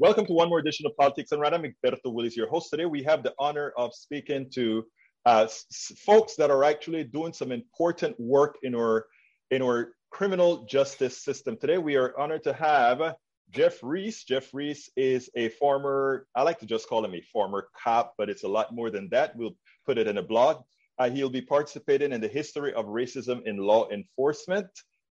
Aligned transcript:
Welcome 0.00 0.24
to 0.28 0.32
one 0.32 0.48
more 0.48 0.60
edition 0.60 0.86
of 0.86 0.96
Politics 0.96 1.28
Done 1.28 1.40
Right. 1.40 1.52
Egberto 1.52 1.98
Willies, 2.06 2.34
your 2.34 2.48
host 2.48 2.70
today. 2.70 2.86
We 2.86 3.02
have 3.02 3.22
the 3.22 3.34
honor 3.38 3.74
of 3.76 3.92
speaking 3.92 4.48
to 4.54 4.86
uh, 5.26 5.42
s- 5.44 5.92
folks 5.98 6.36
that 6.36 6.50
are 6.50 6.64
actually 6.64 7.04
doing 7.04 7.34
some 7.34 7.52
important 7.52 8.18
work 8.18 8.56
in 8.62 8.74
our 8.74 9.04
in 9.50 9.60
our 9.60 9.90
criminal 10.10 10.64
justice 10.64 11.22
system. 11.22 11.58
Today, 11.58 11.76
we 11.76 11.96
are 11.96 12.18
honored 12.18 12.44
to 12.44 12.54
have 12.54 13.14
Jeff 13.50 13.82
Reese. 13.82 14.24
Jeff 14.24 14.54
Reese 14.54 14.88
is 14.96 15.28
a 15.36 15.50
former, 15.50 16.26
I 16.34 16.44
like 16.44 16.60
to 16.60 16.66
just 16.66 16.88
call 16.88 17.04
him 17.04 17.14
a 17.14 17.20
former 17.30 17.68
cop, 17.76 18.14
but 18.16 18.30
it's 18.30 18.44
a 18.44 18.48
lot 18.48 18.74
more 18.74 18.88
than 18.88 19.06
that. 19.10 19.36
We'll 19.36 19.54
put 19.84 19.98
it 19.98 20.08
in 20.08 20.16
a 20.16 20.22
blog. 20.22 20.62
Uh, 20.98 21.10
he'll 21.10 21.28
be 21.28 21.42
participating 21.42 22.12
in 22.12 22.22
the 22.22 22.28
history 22.28 22.72
of 22.72 22.86
racism 22.86 23.46
in 23.46 23.58
law 23.58 23.86
enforcement 23.90 24.68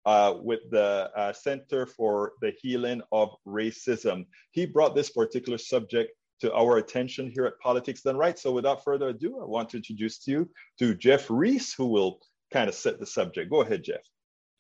uh, 0.06 0.34
with 0.40 0.60
the 0.70 1.10
uh, 1.16 1.32
Center 1.32 1.86
for 1.86 2.32
the 2.40 2.52
Healing 2.60 3.02
of 3.12 3.30
Racism. 3.46 4.26
He 4.52 4.66
brought 4.66 4.94
this 4.94 5.10
particular 5.10 5.58
subject 5.58 6.12
to 6.40 6.54
our 6.54 6.78
attention 6.78 7.30
here 7.30 7.46
at 7.46 7.58
Politics 7.60 8.02
Done 8.02 8.16
Right. 8.16 8.38
So 8.38 8.52
without 8.52 8.84
further 8.84 9.08
ado, 9.08 9.40
I 9.40 9.44
want 9.44 9.70
to 9.70 9.76
introduce 9.76 10.26
you 10.26 10.48
to 10.78 10.94
Jeff 10.94 11.28
Reese, 11.28 11.74
who 11.74 11.86
will 11.86 12.20
kind 12.52 12.68
of 12.68 12.74
set 12.74 12.98
the 13.00 13.06
subject. 13.06 13.50
Go 13.50 13.62
ahead, 13.62 13.84
Jeff. 13.84 14.00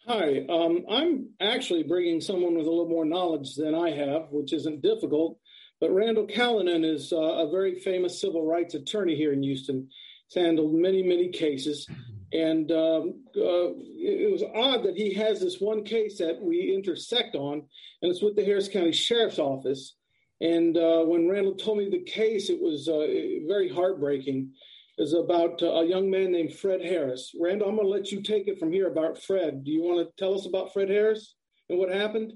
Hi, 0.06 0.46
um, 0.48 0.86
I'm 0.90 1.28
actually 1.40 1.82
bringing 1.82 2.20
someone 2.20 2.56
with 2.56 2.66
a 2.66 2.70
little 2.70 2.88
more 2.88 3.04
knowledge 3.04 3.56
than 3.56 3.74
I 3.74 3.90
have, 3.90 4.28
which 4.30 4.52
isn't 4.54 4.80
difficult. 4.80 5.38
But 5.80 5.92
Randall 5.92 6.26
Kallinen 6.26 6.84
is 6.84 7.12
uh, 7.12 7.16
a 7.16 7.50
very 7.50 7.78
famous 7.78 8.20
civil 8.20 8.44
rights 8.44 8.74
attorney 8.74 9.14
here 9.16 9.32
in 9.32 9.42
Houston. 9.42 9.88
He's 10.28 10.42
handled 10.42 10.74
many, 10.74 11.02
many 11.02 11.28
cases. 11.28 11.86
And 12.32 12.70
um, 12.72 13.24
uh, 13.36 13.72
it 13.96 14.30
was 14.30 14.42
odd 14.54 14.84
that 14.84 14.96
he 14.96 15.14
has 15.14 15.40
this 15.40 15.60
one 15.60 15.82
case 15.82 16.18
that 16.18 16.40
we 16.40 16.74
intersect 16.74 17.34
on, 17.34 17.62
and 18.02 18.10
it's 18.10 18.22
with 18.22 18.36
the 18.36 18.44
Harris 18.44 18.68
County 18.68 18.92
Sheriff's 18.92 19.38
Office. 19.38 19.94
And 20.40 20.76
uh, 20.76 21.04
when 21.04 21.28
Randall 21.28 21.54
told 21.54 21.78
me 21.78 21.88
the 21.88 22.04
case, 22.04 22.50
it 22.50 22.60
was 22.60 22.88
uh, 22.88 23.06
very 23.48 23.68
heartbreaking. 23.68 24.52
Is 24.98 25.12
about 25.12 25.62
uh, 25.62 25.66
a 25.66 25.86
young 25.86 26.10
man 26.10 26.32
named 26.32 26.54
Fred 26.54 26.80
Harris. 26.80 27.32
Randall, 27.40 27.68
I'm 27.68 27.76
going 27.76 27.86
to 27.86 27.92
let 27.92 28.10
you 28.10 28.20
take 28.20 28.48
it 28.48 28.58
from 28.58 28.72
here 28.72 28.88
about 28.88 29.22
Fred. 29.22 29.62
Do 29.62 29.70
you 29.70 29.80
want 29.80 30.04
to 30.04 30.12
tell 30.22 30.34
us 30.34 30.44
about 30.44 30.72
Fred 30.72 30.88
Harris 30.88 31.36
and 31.68 31.78
what 31.78 31.88
happened? 31.88 32.32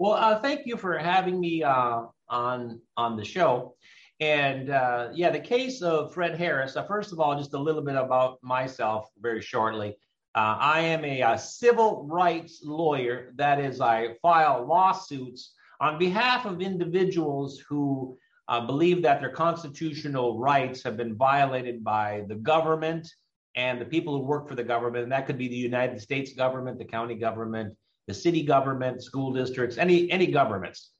Well, 0.00 0.14
uh, 0.14 0.40
thank 0.40 0.66
you 0.66 0.76
for 0.76 0.98
having 0.98 1.38
me 1.38 1.62
uh, 1.62 2.02
on 2.28 2.80
on 2.96 3.16
the 3.16 3.24
show. 3.24 3.76
And 4.20 4.70
uh, 4.70 5.10
yeah, 5.12 5.30
the 5.30 5.40
case 5.40 5.80
of 5.80 6.12
Fred 6.12 6.36
Harris. 6.36 6.76
Uh, 6.76 6.84
first 6.84 7.12
of 7.12 7.20
all, 7.20 7.36
just 7.36 7.54
a 7.54 7.58
little 7.58 7.82
bit 7.82 7.94
about 7.94 8.38
myself, 8.42 9.08
very 9.20 9.40
shortly. 9.40 9.96
Uh, 10.34 10.56
I 10.60 10.80
am 10.80 11.04
a, 11.04 11.20
a, 11.22 11.38
civil 11.38 12.06
rights 12.06 12.60
lawyer. 12.64 13.32
That 13.36 13.60
is, 13.60 13.80
I 13.80 14.16
file 14.20 14.66
lawsuits 14.66 15.52
on 15.80 15.98
behalf 15.98 16.46
of 16.46 16.60
individuals 16.60 17.62
who 17.68 18.16
uh, 18.48 18.66
believe 18.66 19.02
that 19.02 19.20
their 19.20 19.30
constitutional 19.30 20.38
rights 20.38 20.82
have 20.82 20.96
been 20.96 21.16
violated 21.16 21.84
by 21.84 22.24
the 22.28 22.34
government 22.34 23.08
and 23.54 23.80
the 23.80 23.84
people 23.84 24.16
who 24.16 24.24
work 24.24 24.48
for 24.48 24.54
the 24.54 24.64
government. 24.64 25.04
And 25.04 25.12
that 25.12 25.26
could 25.26 25.38
be 25.38 25.48
the 25.48 25.56
United 25.56 26.00
States 26.00 26.32
government, 26.32 26.78
the 26.78 26.84
county 26.84 27.14
government, 27.14 27.76
the 28.06 28.14
city 28.14 28.42
government, 28.42 29.02
school 29.02 29.32
districts, 29.32 29.76
any 29.76 30.10
any 30.10 30.26
governments. 30.26 30.92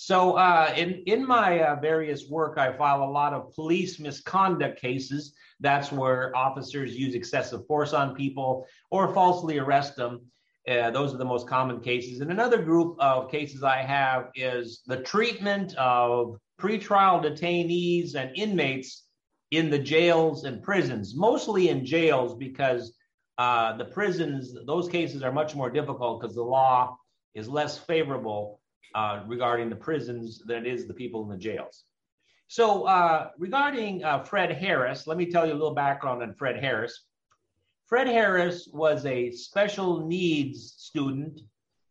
So 0.00 0.34
uh, 0.34 0.72
in 0.76 1.02
in 1.06 1.26
my 1.26 1.60
uh, 1.60 1.80
various 1.80 2.28
work, 2.28 2.56
I 2.56 2.72
file 2.72 3.02
a 3.02 3.10
lot 3.10 3.32
of 3.32 3.52
police 3.52 3.98
misconduct 3.98 4.80
cases. 4.80 5.34
That's 5.58 5.90
where 5.90 6.34
officers 6.36 6.96
use 6.96 7.16
excessive 7.16 7.66
force 7.66 7.92
on 7.92 8.14
people 8.14 8.68
or 8.92 9.12
falsely 9.12 9.58
arrest 9.58 9.96
them. 9.96 10.20
Uh, 10.70 10.92
those 10.92 11.12
are 11.12 11.16
the 11.16 11.24
most 11.24 11.48
common 11.48 11.80
cases. 11.80 12.20
And 12.20 12.30
another 12.30 12.62
group 12.62 12.96
of 13.00 13.28
cases 13.28 13.64
I 13.64 13.78
have 13.78 14.28
is 14.36 14.82
the 14.86 14.98
treatment 14.98 15.74
of 15.74 16.38
pretrial 16.60 17.20
detainees 17.20 18.14
and 18.14 18.30
inmates 18.36 19.04
in 19.50 19.68
the 19.68 19.80
jails 19.80 20.44
and 20.44 20.62
prisons, 20.62 21.16
mostly 21.16 21.70
in 21.70 21.84
jails 21.84 22.36
because 22.36 22.94
uh, 23.38 23.76
the 23.76 23.86
prisons, 23.86 24.54
those 24.64 24.88
cases 24.88 25.24
are 25.24 25.32
much 25.32 25.56
more 25.56 25.70
difficult 25.70 26.20
because 26.20 26.36
the 26.36 26.42
law 26.42 26.96
is 27.34 27.48
less 27.48 27.78
favorable 27.78 28.60
uh, 28.94 29.22
regarding 29.26 29.68
the 29.68 29.76
prisons 29.76 30.42
than 30.46 30.64
it 30.64 30.72
is 30.72 30.86
the 30.86 30.94
people 30.94 31.22
in 31.22 31.28
the 31.28 31.36
jails. 31.36 31.84
So, 32.48 32.84
uh, 32.84 33.28
regarding 33.38 34.02
uh, 34.02 34.24
Fred 34.24 34.50
Harris, 34.52 35.06
let 35.06 35.18
me 35.18 35.30
tell 35.30 35.46
you 35.46 35.52
a 35.52 35.60
little 35.60 35.74
background 35.74 36.22
on 36.22 36.34
Fred 36.34 36.56
Harris. 36.56 37.04
Fred 37.86 38.06
Harris 38.06 38.68
was 38.72 39.04
a 39.04 39.30
special 39.30 40.06
needs 40.06 40.74
student 40.78 41.40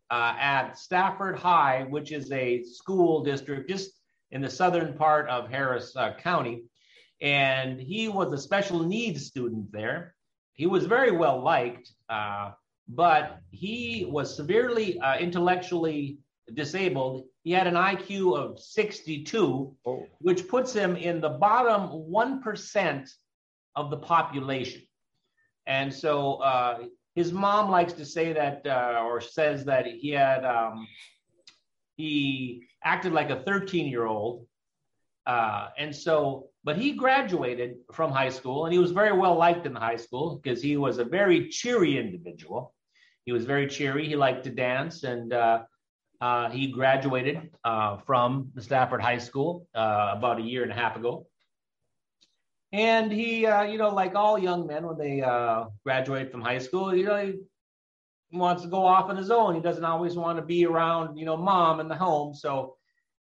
uh, 0.10 0.34
at 0.40 0.78
Stafford 0.78 1.38
High, 1.38 1.86
which 1.90 2.12
is 2.12 2.32
a 2.32 2.64
school 2.64 3.24
district 3.24 3.70
just 3.70 3.92
in 4.32 4.42
the 4.42 4.50
southern 4.50 4.96
part 4.96 5.30
of 5.30 5.48
Harris 5.48 5.96
uh, 5.96 6.14
County. 6.16 6.64
And 7.22 7.80
he 7.80 8.10
was 8.10 8.34
a 8.34 8.38
special 8.38 8.84
needs 8.84 9.28
student 9.28 9.72
there. 9.72 10.16
He 10.54 10.66
was 10.66 10.86
very 10.86 11.12
well 11.12 11.42
liked, 11.44 11.92
uh, 12.10 12.52
but 12.88 13.40
he 13.52 14.08
was 14.10 14.36
severely 14.36 15.00
intellectually 15.20 16.18
disabled. 16.54 17.26
He 17.44 17.52
had 17.52 17.68
an 17.68 17.76
IQ 17.76 18.38
of 18.38 18.60
62, 18.60 19.76
oh. 19.86 20.06
which 20.20 20.48
puts 20.48 20.74
him 20.74 20.96
in 20.96 21.22
the 21.22 21.30
bottom 21.30 21.90
1% 22.12 23.10
of 23.76 23.90
the 23.90 23.98
population. 23.98 24.82
And 25.66 25.94
so 25.94 26.36
uh, 26.36 26.86
his 27.16 27.32
mom 27.32 27.70
likes 27.70 27.94
to 27.94 28.06
say 28.06 28.34
that, 28.34 28.66
uh, 28.66 29.04
or 29.04 29.22
says 29.22 29.66
that 29.66 29.86
he 29.86 30.12
had, 30.12 30.46
um, 30.46 30.88
he 31.96 32.64
acted 32.84 33.12
like 33.12 33.30
a 33.30 33.44
13 33.44 33.88
year 33.88 34.06
old. 34.06 34.46
Uh, 35.26 35.68
and 35.78 35.94
so, 35.94 36.48
but 36.64 36.78
he 36.78 36.94
graduated 36.94 37.76
from 37.92 38.12
high 38.12 38.30
school 38.30 38.66
and 38.66 38.74
he 38.74 38.80
was 38.80 38.92
very 38.92 39.18
well 39.18 39.36
liked 39.36 39.66
in 39.66 39.76
high 39.76 39.98
school 39.98 40.40
because 40.42 40.62
he 40.62 40.78
was 40.78 41.00
a 41.00 41.04
very 41.04 41.50
cheery 41.50 41.98
individual. 41.98 42.74
He 43.26 43.34
was 43.34 43.44
very 43.44 43.68
cheery. 43.68 44.08
He 44.08 44.16
liked 44.16 44.46
to 44.46 44.50
dance 44.50 45.04
and 45.04 45.34
uh, 46.20 46.50
he 46.50 46.68
graduated 46.68 47.52
uh, 47.64 47.98
from 47.98 48.52
Stafford 48.60 49.02
High 49.02 49.20
School 49.20 49.68
uh, 49.76 50.14
about 50.16 50.40
a 50.40 50.42
year 50.42 50.64
and 50.64 50.72
a 50.72 50.76
half 50.76 50.96
ago. 50.96 51.28
And 52.74 53.12
he, 53.12 53.46
uh, 53.46 53.64
you 53.64 53.78
know, 53.78 53.90
like 53.90 54.16
all 54.16 54.38
young 54.38 54.68
men 54.68 54.86
when 54.86 54.98
they 54.98 55.22
uh, 55.22 55.66
graduate 55.86 56.32
from 56.32 56.42
high 56.42 56.58
school, 56.58 56.94
you 56.94 57.06
know, 57.06 57.26
he 57.26 58.38
wants 58.38 58.64
to 58.64 58.68
go 58.68 58.86
off 58.86 59.10
on 59.10 59.16
his 59.16 59.32
own. 59.32 59.56
He 59.56 59.62
doesn't 59.62 59.86
always 59.86 60.16
want 60.16 60.38
to 60.38 60.44
be 60.44 60.66
around, 60.66 61.18
you 61.18 61.26
know, 61.26 61.38
mom 61.38 61.80
in 61.80 61.88
the 61.88 61.96
home. 61.96 62.34
So 62.34 62.76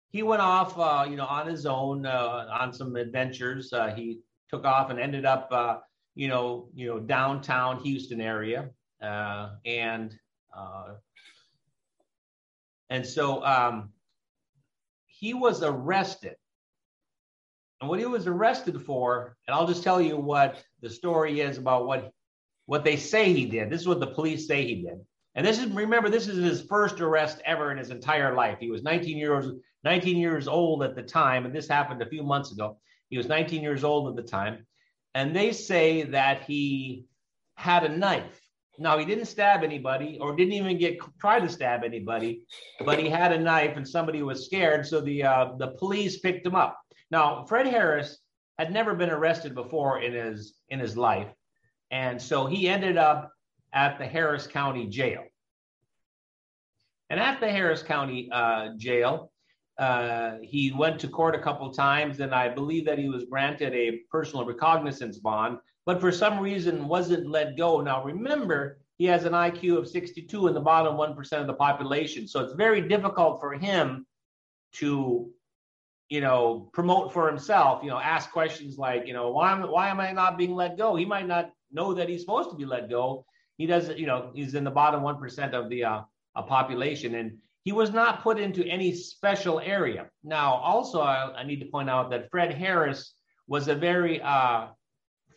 he 0.09 0.21
went 0.21 0.41
off, 0.41 0.77
uh, 0.77 1.05
you 1.09 1.15
know, 1.15 1.25
on 1.25 1.47
his 1.47 1.65
own 1.65 2.05
on 2.05 2.73
some 2.73 2.95
adventures. 2.95 3.73
he 3.95 4.19
took 4.49 4.65
off 4.65 4.89
and 4.89 4.99
ended 4.99 5.25
up, 5.25 5.85
you 6.15 6.27
know, 6.27 6.67
you 6.73 6.87
know, 6.87 6.99
downtown 6.99 7.79
Houston 7.83 8.19
area, 8.19 8.69
and 8.99 10.13
and 12.89 13.05
so 13.05 13.43
um, 13.43 13.89
he 15.05 15.33
was 15.33 15.63
arrested. 15.63 16.35
And 17.79 17.89
what 17.89 17.99
he 17.99 18.05
was 18.05 18.25
arrested 18.27 18.81
for, 18.81 19.35
and 19.47 19.55
I'll 19.55 19.67
just 19.67 19.83
tell 19.83 20.01
you 20.01 20.17
what 20.17 20.63
the 20.81 20.89
story 20.89 21.41
is 21.41 21.57
about 21.57 21.85
what 21.85 22.11
what 22.65 22.83
they 22.83 22.97
say 22.97 23.31
he 23.31 23.45
did. 23.45 23.69
This 23.69 23.81
is 23.81 23.87
what 23.87 23.99
the 23.99 24.07
police 24.07 24.47
say 24.47 24.65
he 24.65 24.81
did. 24.81 24.99
And 25.35 25.45
this 25.45 25.59
is 25.59 25.67
remember, 25.71 26.09
this 26.09 26.27
is 26.27 26.37
his 26.37 26.63
first 26.63 26.99
arrest 26.99 27.39
ever 27.45 27.71
in 27.71 27.77
his 27.77 27.91
entire 27.91 28.33
life. 28.33 28.57
He 28.59 28.71
was 28.71 28.83
19 28.83 29.17
years 29.17 29.47
19 29.83 30.17
years 30.17 30.47
old 30.47 30.83
at 30.83 30.95
the 30.95 31.03
time, 31.03 31.45
and 31.45 31.55
this 31.55 31.67
happened 31.67 32.01
a 32.01 32.09
few 32.09 32.23
months 32.23 32.51
ago. 32.51 32.79
He 33.09 33.17
was 33.17 33.27
19 33.27 33.61
years 33.61 33.83
old 33.83 34.09
at 34.09 34.15
the 34.15 34.29
time, 34.29 34.65
and 35.13 35.35
they 35.35 35.51
say 35.51 36.03
that 36.03 36.43
he 36.43 37.05
had 37.55 37.83
a 37.83 37.95
knife 37.95 38.41
no, 38.77 38.97
he 38.97 39.05
didn't 39.05 39.25
stab 39.25 39.63
anybody 39.63 40.17
or 40.21 40.35
didn't 40.35 40.53
even 40.53 40.77
get 40.77 40.99
try 41.19 41.39
to 41.39 41.49
stab 41.49 41.83
anybody, 41.83 42.43
but 42.85 42.99
he 42.99 43.09
had 43.09 43.31
a 43.31 43.39
knife 43.39 43.75
and 43.77 43.87
somebody 43.87 44.21
was 44.21 44.45
scared, 44.45 44.85
so 44.85 45.01
the 45.01 45.23
uh, 45.23 45.49
the 45.57 45.69
police 45.79 46.19
picked 46.19 46.45
him 46.45 46.55
up. 46.55 46.79
Now, 47.09 47.45
Fred 47.45 47.67
Harris 47.67 48.19
had 48.59 48.71
never 48.71 48.93
been 48.95 49.09
arrested 49.09 49.55
before 49.55 50.01
in 50.01 50.13
his 50.13 50.55
in 50.69 50.79
his 50.79 50.95
life, 50.95 51.29
and 51.91 52.21
so 52.21 52.45
he 52.45 52.67
ended 52.67 52.97
up 52.97 53.31
at 53.73 53.97
the 53.97 54.05
Harris 54.05 54.47
County 54.47 54.87
Jail. 54.87 55.23
And 57.09 57.19
at 57.19 57.39
the 57.39 57.49
Harris 57.49 57.83
County 57.83 58.29
uh, 58.31 58.69
Jail, 58.77 59.31
uh, 59.77 60.35
he 60.41 60.73
went 60.73 60.99
to 60.99 61.07
court 61.07 61.35
a 61.35 61.39
couple 61.39 61.71
times, 61.71 62.19
and 62.19 62.33
I 62.33 62.49
believe 62.49 62.85
that 62.85 62.99
he 62.99 63.09
was 63.09 63.25
granted 63.25 63.73
a 63.73 63.99
personal 64.11 64.45
recognizance 64.45 65.17
bond 65.19 65.59
but 65.87 66.01
for 66.01 66.11
some 66.11 66.37
reason 66.37 66.85
wasn't 66.85 67.29
let 67.29 67.55
go. 67.55 67.79
Now, 67.79 68.03
remember, 68.03 68.77
he 68.97 69.05
has 69.05 69.23
an 69.23 69.31
IQ 69.31 69.77
of 69.77 69.87
62 69.87 70.47
in 70.47 70.53
the 70.53 70.59
bottom 70.59 70.97
1% 70.97 71.31
of 71.39 71.47
the 71.47 71.53
population. 71.53 72.27
So 72.27 72.41
it's 72.41 72.55
very 72.55 72.81
difficult 72.81 73.39
for 73.39 73.53
him 73.53 74.05
to, 74.73 75.31
you 76.09 76.19
know, 76.19 76.69
promote 76.73 77.13
for 77.13 77.29
himself, 77.29 77.83
you 77.83 77.89
know, 77.89 77.99
ask 77.99 78.31
questions 78.31 78.77
like, 78.77 79.07
you 79.07 79.13
know, 79.13 79.31
why 79.31 79.53
am, 79.53 79.61
why 79.61 79.87
am 79.87 80.01
I 80.01 80.11
not 80.11 80.37
being 80.37 80.55
let 80.55 80.77
go? 80.77 80.93
He 80.97 81.05
might 81.05 81.25
not 81.25 81.51
know 81.71 81.93
that 81.93 82.09
he's 82.09 82.19
supposed 82.19 82.49
to 82.49 82.57
be 82.57 82.65
let 82.65 82.89
go. 82.89 83.23
He 83.57 83.65
doesn't, 83.65 83.97
you 83.97 84.07
know, 84.07 84.31
he's 84.35 84.55
in 84.55 84.65
the 84.65 84.71
bottom 84.71 85.03
1% 85.03 85.53
of 85.53 85.69
the 85.69 85.85
uh, 85.85 86.01
population. 86.35 87.15
And 87.15 87.37
he 87.63 87.71
was 87.71 87.91
not 87.91 88.23
put 88.23 88.37
into 88.39 88.65
any 88.65 88.93
special 88.93 89.61
area. 89.61 90.07
Now, 90.21 90.55
also, 90.55 90.99
I, 90.99 91.33
I 91.33 91.43
need 91.43 91.61
to 91.61 91.67
point 91.67 91.89
out 91.89 92.09
that 92.09 92.29
Fred 92.29 92.53
Harris 92.53 93.13
was 93.47 93.69
a 93.69 93.75
very 93.75 94.21
uh, 94.21 94.67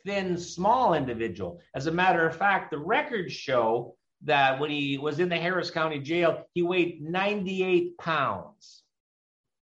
thin, 0.04 0.36
small 0.38 0.94
individual. 0.94 1.60
As 1.74 1.86
a 1.86 1.92
matter 1.92 2.26
of 2.26 2.36
fact, 2.36 2.70
the 2.70 2.78
records 2.78 3.32
show 3.32 3.96
that 4.22 4.60
when 4.60 4.70
he 4.70 4.98
was 4.98 5.18
in 5.18 5.28
the 5.28 5.36
Harris 5.36 5.70
County 5.70 5.98
Jail, 5.98 6.44
he 6.54 6.62
weighed 6.62 7.02
98 7.02 7.96
pounds. 7.98 8.82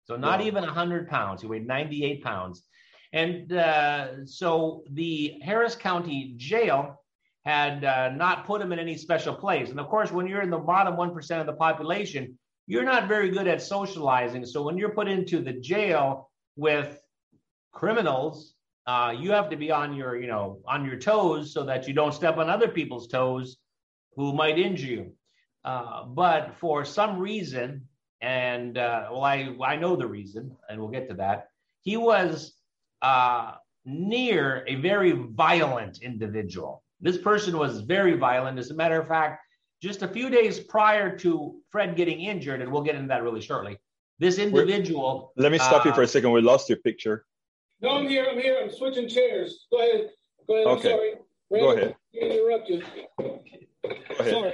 So 0.05 0.17
not 0.17 0.39
wow. 0.39 0.45
even 0.45 0.63
100 0.63 1.07
pounds. 1.07 1.41
He 1.41 1.47
weighed 1.47 1.65
98 1.65 2.23
pounds. 2.23 2.63
And 3.13 3.53
uh, 3.53 4.25
so 4.25 4.83
the 4.89 5.35
Harris 5.41 5.75
County 5.75 6.33
Jail 6.35 6.99
had 7.45 7.85
uh, 7.85 8.09
not 8.09 8.45
put 8.45 8.61
him 8.61 8.71
in 8.71 8.79
any 8.79 8.97
special 8.97 9.35
place. 9.35 9.69
And 9.69 9.79
of 9.79 9.87
course, 9.87 10.11
when 10.11 10.27
you're 10.27 10.41
in 10.41 10.49
the 10.49 10.57
bottom 10.57 10.95
1% 10.95 11.39
of 11.39 11.45
the 11.45 11.53
population, 11.53 12.37
you're 12.67 12.83
not 12.83 13.07
very 13.07 13.29
good 13.29 13.47
at 13.47 13.61
socializing. 13.61 14.45
So 14.45 14.63
when 14.63 14.77
you're 14.77 14.89
put 14.89 15.07
into 15.07 15.41
the 15.41 15.53
jail 15.53 16.29
with 16.55 16.99
criminals, 17.71 18.55
uh, 18.85 19.13
you 19.17 19.31
have 19.31 19.49
to 19.49 19.55
be 19.55 19.71
on 19.71 19.95
your, 19.95 20.19
you 20.19 20.27
know, 20.27 20.59
on 20.67 20.85
your 20.85 20.97
toes 20.97 21.53
so 21.53 21.63
that 21.63 21.87
you 21.87 21.93
don't 21.93 22.13
step 22.13 22.37
on 22.37 22.49
other 22.49 22.67
people's 22.67 23.07
toes 23.07 23.57
who 24.15 24.33
might 24.33 24.59
injure 24.59 24.87
you. 24.87 25.11
Uh, 25.63 26.05
but 26.05 26.53
for 26.59 26.83
some 26.83 27.17
reason, 27.17 27.87
and 28.21 28.77
uh, 28.77 29.07
well, 29.11 29.23
I 29.23 29.55
I 29.63 29.75
know 29.77 29.95
the 29.95 30.07
reason, 30.07 30.55
and 30.69 30.79
we'll 30.79 30.89
get 30.89 31.07
to 31.09 31.15
that. 31.15 31.47
He 31.81 31.97
was 31.97 32.53
uh, 33.01 33.53
near 33.85 34.63
a 34.67 34.75
very 34.75 35.11
violent 35.11 36.01
individual. 36.01 36.83
This 36.99 37.17
person 37.17 37.57
was 37.57 37.81
very 37.81 38.15
violent. 38.15 38.59
As 38.59 38.71
a 38.71 38.75
matter 38.75 38.99
of 38.99 39.07
fact, 39.07 39.41
just 39.81 40.01
a 40.01 40.07
few 40.07 40.29
days 40.29 40.59
prior 40.59 41.17
to 41.17 41.59
Fred 41.69 41.95
getting 41.95 42.21
injured, 42.21 42.61
and 42.61 42.71
we'll 42.71 42.83
get 42.83 42.95
into 42.95 43.07
that 43.07 43.23
really 43.23 43.41
shortly. 43.41 43.77
This 44.19 44.37
individual. 44.37 45.33
Let 45.35 45.51
me 45.51 45.57
stop 45.57 45.85
uh, 45.85 45.89
you 45.89 45.95
for 45.95 46.03
a 46.03 46.07
second. 46.07 46.31
We 46.31 46.41
lost 46.41 46.69
your 46.69 46.79
picture. 46.79 47.25
No, 47.83 47.97
I'm 47.97 48.07
here. 48.07 48.25
I'm 48.31 48.39
here. 48.39 48.57
I'm 48.63 48.71
switching 48.71 49.09
chairs. 49.09 49.67
Go 49.69 49.79
ahead. 49.79 50.09
Go 50.47 50.55
ahead. 50.55 50.67
Okay. 50.67 50.93
I'm 50.93 50.97
sorry. 50.97 51.13
Go 51.61 51.71
ahead. 51.71 51.95
Interrupt 52.13 52.69
you. 52.69 52.83
Sorry. 54.29 54.53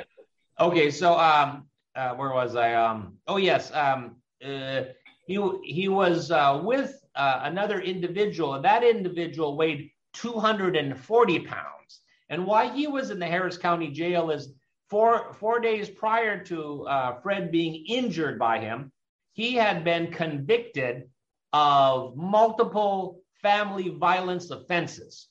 Okay, 0.60 0.90
so 0.90 1.18
um, 1.18 1.68
uh, 1.96 2.16
where 2.16 2.34
was 2.34 2.56
I? 2.56 2.74
Um, 2.74 3.18
oh 3.28 3.38
yes, 3.38 3.72
um, 3.74 4.16
uh, 4.44 4.82
he 5.28 5.40
he 5.64 5.90
was 5.90 6.32
uh, 6.32 6.60
with 6.64 7.00
uh, 7.16 7.42
another 7.44 7.80
individual, 7.80 8.56
and 8.56 8.66
that 8.66 8.84
individual 8.84 9.56
weighed 9.56 9.92
240 10.14 11.40
pounds. 11.42 12.02
And 12.30 12.46
why 12.46 12.74
he 12.74 12.88
was 12.88 13.12
in 13.12 13.20
the 13.20 13.28
Harris 13.28 13.58
County 13.58 13.90
Jail 13.90 14.32
is 14.32 14.54
four 14.90 15.34
four 15.34 15.60
days 15.60 15.88
prior 15.88 16.44
to 16.46 16.88
uh, 16.88 17.22
Fred 17.22 17.52
being 17.52 17.86
injured 17.88 18.40
by 18.40 18.58
him, 18.58 18.92
he 19.34 19.54
had 19.54 19.84
been 19.84 20.12
convicted 20.12 21.10
of 21.54 22.16
multiple 22.16 23.22
family 23.42 23.90
violence 23.90 24.50
offenses. 24.52 25.28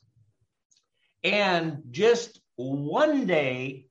And 1.24 1.82
just 1.90 2.40
one 2.56 3.26
day 3.26 3.86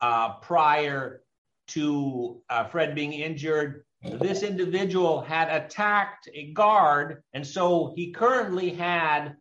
uh, 0.00 0.34
prior 0.34 1.22
to 1.68 2.42
uh, 2.50 2.64
Fred 2.64 2.94
being 2.94 3.12
injured, 3.12 3.84
this 4.02 4.42
individual 4.42 5.20
had 5.20 5.48
attacked 5.48 6.28
a 6.34 6.52
guard, 6.52 7.22
and 7.34 7.46
so 7.46 7.92
he 7.94 8.10
currently 8.10 8.70
had 8.70 9.36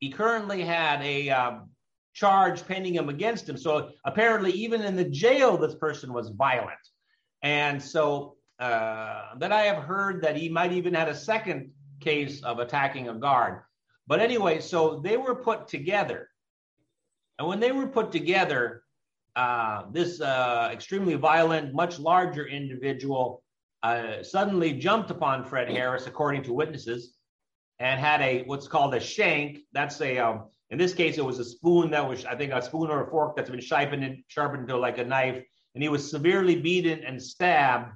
he 0.00 0.10
currently 0.10 0.62
had 0.62 1.00
a 1.02 1.30
um, 1.30 1.70
charge 2.12 2.66
pending 2.66 2.94
him 2.94 3.08
against 3.08 3.48
him. 3.48 3.56
So 3.56 3.90
apparently, 4.04 4.52
even 4.52 4.82
in 4.82 4.96
the 4.96 5.04
jail, 5.04 5.56
this 5.56 5.76
person 5.76 6.12
was 6.12 6.30
violent, 6.30 6.78
and 7.42 7.80
so 7.80 8.37
uh, 8.58 9.34
then 9.38 9.52
I 9.52 9.62
have 9.62 9.82
heard 9.82 10.22
that 10.22 10.36
he 10.36 10.48
might 10.48 10.72
even 10.72 10.94
had 10.94 11.08
a 11.08 11.14
second 11.14 11.70
case 12.00 12.42
of 12.42 12.58
attacking 12.58 13.08
a 13.08 13.14
guard. 13.14 13.62
But 14.06 14.20
anyway, 14.20 14.60
so 14.60 15.00
they 15.00 15.16
were 15.16 15.34
put 15.34 15.68
together, 15.68 16.28
and 17.38 17.46
when 17.46 17.60
they 17.60 17.72
were 17.72 17.86
put 17.86 18.10
together, 18.10 18.82
uh, 19.36 19.84
this 19.92 20.20
uh, 20.20 20.70
extremely 20.72 21.14
violent, 21.14 21.74
much 21.74 21.98
larger 21.98 22.46
individual 22.46 23.42
uh, 23.82 24.22
suddenly 24.22 24.72
jumped 24.72 25.10
upon 25.10 25.44
Fred 25.44 25.68
Harris, 25.68 26.06
according 26.06 26.42
to 26.44 26.52
witnesses, 26.52 27.14
and 27.78 28.00
had 28.00 28.20
a 28.20 28.42
what's 28.44 28.66
called 28.66 28.94
a 28.94 29.00
shank. 29.00 29.60
That's 29.72 30.00
a 30.00 30.18
um, 30.18 30.44
in 30.70 30.78
this 30.78 30.92
case, 30.92 31.16
it 31.16 31.24
was 31.24 31.38
a 31.38 31.44
spoon 31.44 31.90
that 31.92 32.06
was, 32.06 32.24
I 32.26 32.34
think, 32.34 32.52
a 32.52 32.60
spoon 32.60 32.90
or 32.90 33.06
a 33.06 33.10
fork 33.10 33.36
that's 33.36 33.50
been 33.50 33.60
sharpened, 33.60 34.22
sharpened 34.28 34.68
to 34.68 34.76
like 34.76 34.98
a 34.98 35.04
knife, 35.04 35.42
and 35.74 35.82
he 35.82 35.88
was 35.88 36.10
severely 36.10 36.56
beaten 36.56 37.02
and 37.04 37.22
stabbed. 37.22 37.92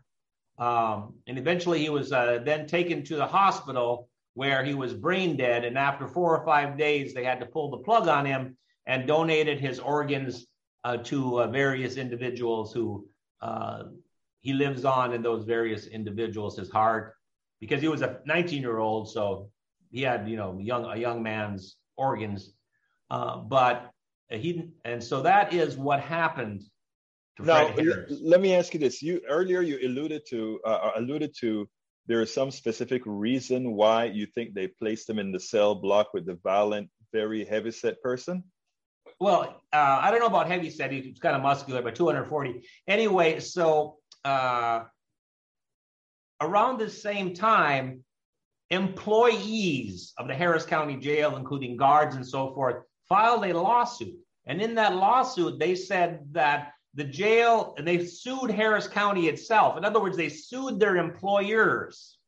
Um, 0.62 1.14
and 1.26 1.38
eventually, 1.38 1.80
he 1.80 1.88
was 1.88 2.12
uh, 2.12 2.38
then 2.44 2.68
taken 2.68 3.02
to 3.06 3.16
the 3.16 3.26
hospital 3.26 4.08
where 4.34 4.62
he 4.62 4.74
was 4.74 4.94
brain 4.94 5.36
dead. 5.36 5.64
And 5.64 5.76
after 5.76 6.06
four 6.06 6.38
or 6.38 6.44
five 6.44 6.78
days, 6.78 7.12
they 7.12 7.24
had 7.24 7.40
to 7.40 7.46
pull 7.46 7.72
the 7.72 7.78
plug 7.78 8.06
on 8.06 8.24
him 8.24 8.56
and 8.86 9.08
donated 9.08 9.58
his 9.58 9.80
organs 9.80 10.46
uh, 10.84 10.98
to 10.98 11.42
uh, 11.42 11.46
various 11.48 11.96
individuals 11.96 12.72
who 12.72 13.08
uh, 13.40 13.82
he 14.40 14.52
lives 14.52 14.84
on 14.84 15.12
in 15.12 15.20
those 15.20 15.42
various 15.44 15.88
individuals, 15.88 16.56
his 16.56 16.70
heart, 16.70 17.14
because 17.58 17.80
he 17.80 17.88
was 17.88 18.02
a 18.02 18.20
19 18.24 18.62
year 18.62 18.78
old. 18.78 19.10
So 19.10 19.50
he 19.90 20.02
had, 20.02 20.28
you 20.28 20.36
know, 20.36 20.60
young, 20.60 20.84
a 20.84 20.96
young 20.96 21.24
man's 21.24 21.76
organs. 21.96 22.54
Uh, 23.10 23.38
but 23.38 23.90
he, 24.30 24.70
and 24.84 25.02
so 25.02 25.22
that 25.22 25.52
is 25.52 25.76
what 25.76 25.98
happened. 25.98 26.62
Now, 27.38 27.74
let 28.10 28.40
me 28.40 28.54
ask 28.54 28.74
you 28.74 28.80
this. 28.80 29.02
You 29.02 29.20
earlier 29.28 29.62
you 29.62 29.78
alluded 29.86 30.22
to, 30.28 30.60
uh, 30.64 30.68
uh, 30.68 30.92
alluded 30.96 31.34
to 31.40 31.68
there 32.06 32.20
is 32.20 32.32
some 32.32 32.50
specific 32.50 33.02
reason 33.06 33.74
why 33.74 34.04
you 34.04 34.26
think 34.26 34.54
they 34.54 34.66
placed 34.66 35.08
him 35.08 35.18
in 35.18 35.32
the 35.32 35.40
cell 35.40 35.74
block 35.74 36.12
with 36.12 36.26
the 36.26 36.34
violent, 36.42 36.90
very 37.12 37.44
heavy 37.44 37.70
set 37.70 38.02
person? 38.02 38.42
Well, 39.20 39.62
uh, 39.72 39.98
I 40.00 40.10
don't 40.10 40.20
know 40.20 40.26
about 40.26 40.48
heavy 40.48 40.68
set. 40.68 40.90
He's 40.90 41.18
kind 41.20 41.36
of 41.36 41.42
muscular, 41.42 41.80
but 41.80 41.94
240. 41.94 42.66
Anyway, 42.88 43.38
so 43.40 43.98
uh, 44.24 44.80
around 46.40 46.78
the 46.78 46.90
same 46.90 47.34
time, 47.34 48.04
employees 48.70 50.12
of 50.18 50.26
the 50.26 50.34
Harris 50.34 50.64
County 50.64 50.96
Jail, 50.96 51.36
including 51.36 51.76
guards 51.76 52.16
and 52.16 52.26
so 52.26 52.52
forth, 52.52 52.82
filed 53.08 53.44
a 53.44 53.52
lawsuit. 53.52 54.18
And 54.46 54.60
in 54.60 54.74
that 54.74 54.94
lawsuit, 54.96 55.60
they 55.60 55.76
said 55.76 56.20
that 56.32 56.72
the 56.94 57.04
jail, 57.04 57.74
and 57.78 57.86
they 57.86 58.04
sued 58.04 58.50
Harris 58.50 58.86
County 58.86 59.28
itself. 59.28 59.76
In 59.76 59.84
other 59.84 60.00
words, 60.00 60.16
they 60.16 60.28
sued 60.28 60.78
their 60.78 60.96
employers. 60.96 62.18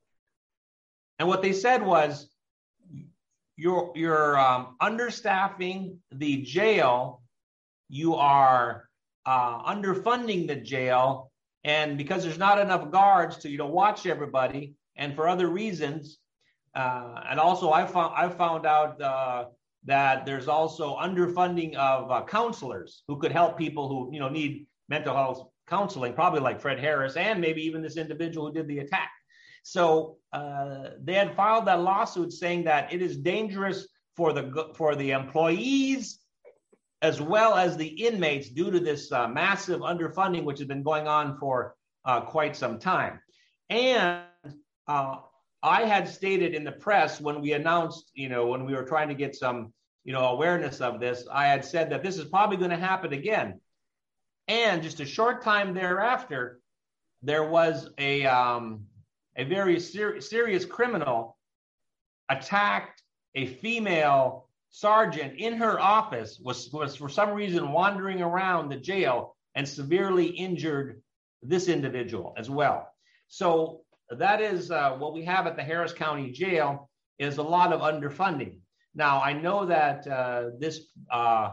And 1.18 1.28
what 1.28 1.42
they 1.42 1.52
said 1.52 1.85
was, 1.85 2.30
you're 3.56 3.92
you're 3.94 4.38
um, 4.38 4.76
understaffing 4.83 5.99
the 6.11 6.42
jail. 6.42 7.23
You 7.88 8.16
are 8.16 8.88
uh, 9.26 9.73
underfunding 9.73 10.49
the 10.49 10.56
jail, 10.56 11.30
and 11.62 11.97
because 11.97 12.25
there's 12.25 12.38
not 12.38 12.59
enough 12.59 12.90
guards 12.90 13.37
to 13.38 13.49
you 13.49 13.59
know 13.59 13.66
watch 13.68 14.06
everybody, 14.06 14.75
and 14.97 15.14
for 15.14 15.28
other 15.28 15.47
reasons, 15.47 16.18
uh, 16.75 17.21
and 17.30 17.38
also 17.38 17.71
I 17.71 17.87
found 17.87 18.14
I 18.16 18.28
found 18.28 18.66
out 18.66 19.00
uh, 19.00 19.44
that 19.85 20.25
there's 20.25 20.49
also 20.49 20.97
underfunding 20.97 21.75
of 21.75 22.11
uh, 22.11 22.25
counselors 22.25 23.03
who 23.07 23.19
could 23.19 23.33
help 23.33 23.59
people 23.59 23.88
who 23.88 24.12
you 24.12 24.21
know 24.21 24.29
need 24.29 24.67
mental 24.88 25.14
health 25.14 25.49
counseling, 25.69 26.12
probably 26.12 26.41
like 26.41 26.61
Fred 26.61 26.79
Harris, 26.79 27.17
and 27.17 27.41
maybe 27.41 27.62
even 27.62 27.83
this 27.83 27.97
individual 27.97 28.49
who 28.49 28.55
did 28.55 28.69
the 28.69 28.81
attack. 28.81 29.11
So 29.62 30.19
uh, 30.33 30.91
they 31.03 31.14
had 31.14 31.35
filed 31.35 31.67
that 31.67 31.81
lawsuit 31.81 32.33
saying 32.33 32.64
that 32.64 32.93
it 32.93 33.00
is 33.00 33.17
dangerous 33.17 33.87
for 34.17 34.33
the 34.33 34.73
for 34.75 34.95
the 34.95 35.11
employees 35.12 36.21
as 37.03 37.21
well 37.21 37.55
as 37.55 37.76
the 37.76 37.87
inmates 37.87 38.49
due 38.49 38.71
to 38.71 38.81
this 38.81 39.12
uh, 39.12 39.29
massive 39.29 39.81
underfunding, 39.81 40.45
which 40.45 40.59
has 40.59 40.67
been 40.67 40.83
going 40.83 41.07
on 41.07 41.37
for 41.38 41.75
uh, 42.07 42.21
quite 42.23 42.57
some 42.57 42.79
time. 42.79 43.21
And 43.69 44.23
uh, 44.87 45.17
I 45.64 45.85
had 45.85 46.06
stated 46.06 46.54
in 46.54 46.62
the 46.62 46.73
press 46.73 47.23
when 47.23 47.40
we 47.40 47.54
announced, 47.54 48.11
you 48.12 48.28
know, 48.28 48.49
when 48.49 48.66
we 48.66 48.75
were 48.75 48.85
trying 48.85 49.09
to 49.09 49.14
get 49.14 49.35
some, 49.35 49.73
you 50.04 50.12
know, 50.12 50.26
awareness 50.26 50.83
of 50.83 51.00
this, 51.00 51.26
I 51.33 51.47
had 51.47 51.64
said 51.64 51.88
that 51.90 52.02
this 52.02 52.18
is 52.18 52.26
probably 52.26 52.59
going 52.59 52.71
to 52.71 52.76
happen 52.76 53.14
again. 53.14 53.61
And 54.47 54.83
just 54.83 55.00
a 55.00 55.06
short 55.06 55.42
time 55.42 55.73
thereafter, 55.73 56.61
there 57.23 57.44
was 57.44 57.88
a 57.97 58.26
um, 58.26 58.85
a 59.37 59.44
very 59.44 59.80
ser- 59.80 60.21
serious 60.21 60.66
criminal 60.66 61.38
attacked 62.28 63.02
a 63.35 63.47
female 63.47 64.49
sergeant 64.68 65.38
in 65.38 65.54
her 65.54 65.80
office 65.80 66.38
was, 66.42 66.71
was 66.73 66.94
for 66.94 67.09
some 67.09 67.30
reason 67.30 67.73
wandering 67.73 68.21
around 68.21 68.68
the 68.68 68.76
jail 68.76 69.35
and 69.54 69.66
severely 69.66 70.26
injured 70.26 71.00
this 71.42 71.68
individual 71.68 72.35
as 72.37 72.50
well 72.50 72.88
so 73.28 73.84
that 74.11 74.40
is 74.40 74.70
uh, 74.70 74.92
what 74.92 75.14
we 75.14 75.25
have 75.25 75.46
at 75.46 75.56
the 75.56 75.62
harris 75.62 75.92
county 75.92 76.30
jail 76.30 76.90
is 77.18 77.38
a 77.38 77.42
lot 77.42 77.73
of 77.73 77.80
underfunding. 77.80 78.58
Now 78.94 79.20
i 79.23 79.32
know 79.32 79.66
that 79.66 80.06
uh, 80.06 80.50
this 80.58 80.80
uh, 81.11 81.52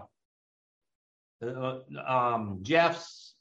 uh 1.44 1.80
um, 2.06 2.60
jeff's 2.62 3.32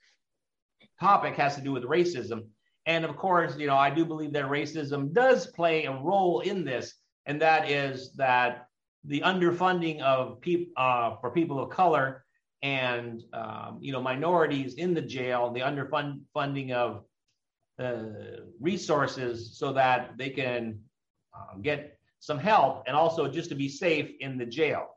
topic 1.00 1.34
has 1.36 1.56
to 1.56 1.62
do 1.62 1.72
with 1.72 1.84
racism. 1.84 2.46
And 2.86 3.04
of 3.04 3.16
course, 3.16 3.56
you 3.56 3.66
know, 3.66 3.76
I 3.76 3.90
do 3.90 4.04
believe 4.04 4.32
that 4.34 4.44
racism 4.44 5.12
does 5.12 5.46
play 5.46 5.84
a 5.84 5.92
role 5.92 6.40
in 6.40 6.64
this, 6.64 6.94
and 7.26 7.40
that 7.40 7.70
is 7.70 8.12
that 8.14 8.66
the 9.04 9.20
underfunding 9.22 10.00
of 10.00 10.40
people 10.40 10.72
uh, 10.76 11.16
for 11.20 11.30
people 11.30 11.58
of 11.60 11.70
color 11.70 12.24
and 12.62 13.22
um, 13.32 13.78
you 13.80 13.92
know 13.92 14.02
minorities 14.02 14.74
in 14.74 14.94
the 14.94 15.02
jail, 15.02 15.50
the 15.52 15.60
underfunding 15.60 16.72
of 16.72 17.04
uh, 17.80 18.42
resources 18.60 19.58
so 19.58 19.72
that 19.72 20.12
they 20.18 20.30
can 20.30 20.78
uh, 21.34 21.56
get 21.62 21.98
some 22.18 22.38
help 22.38 22.84
and 22.86 22.96
also 22.96 23.28
just 23.28 23.48
to 23.48 23.54
be 23.54 23.68
safe 23.68 24.10
in 24.20 24.36
the 24.36 24.46
jail. 24.46 24.88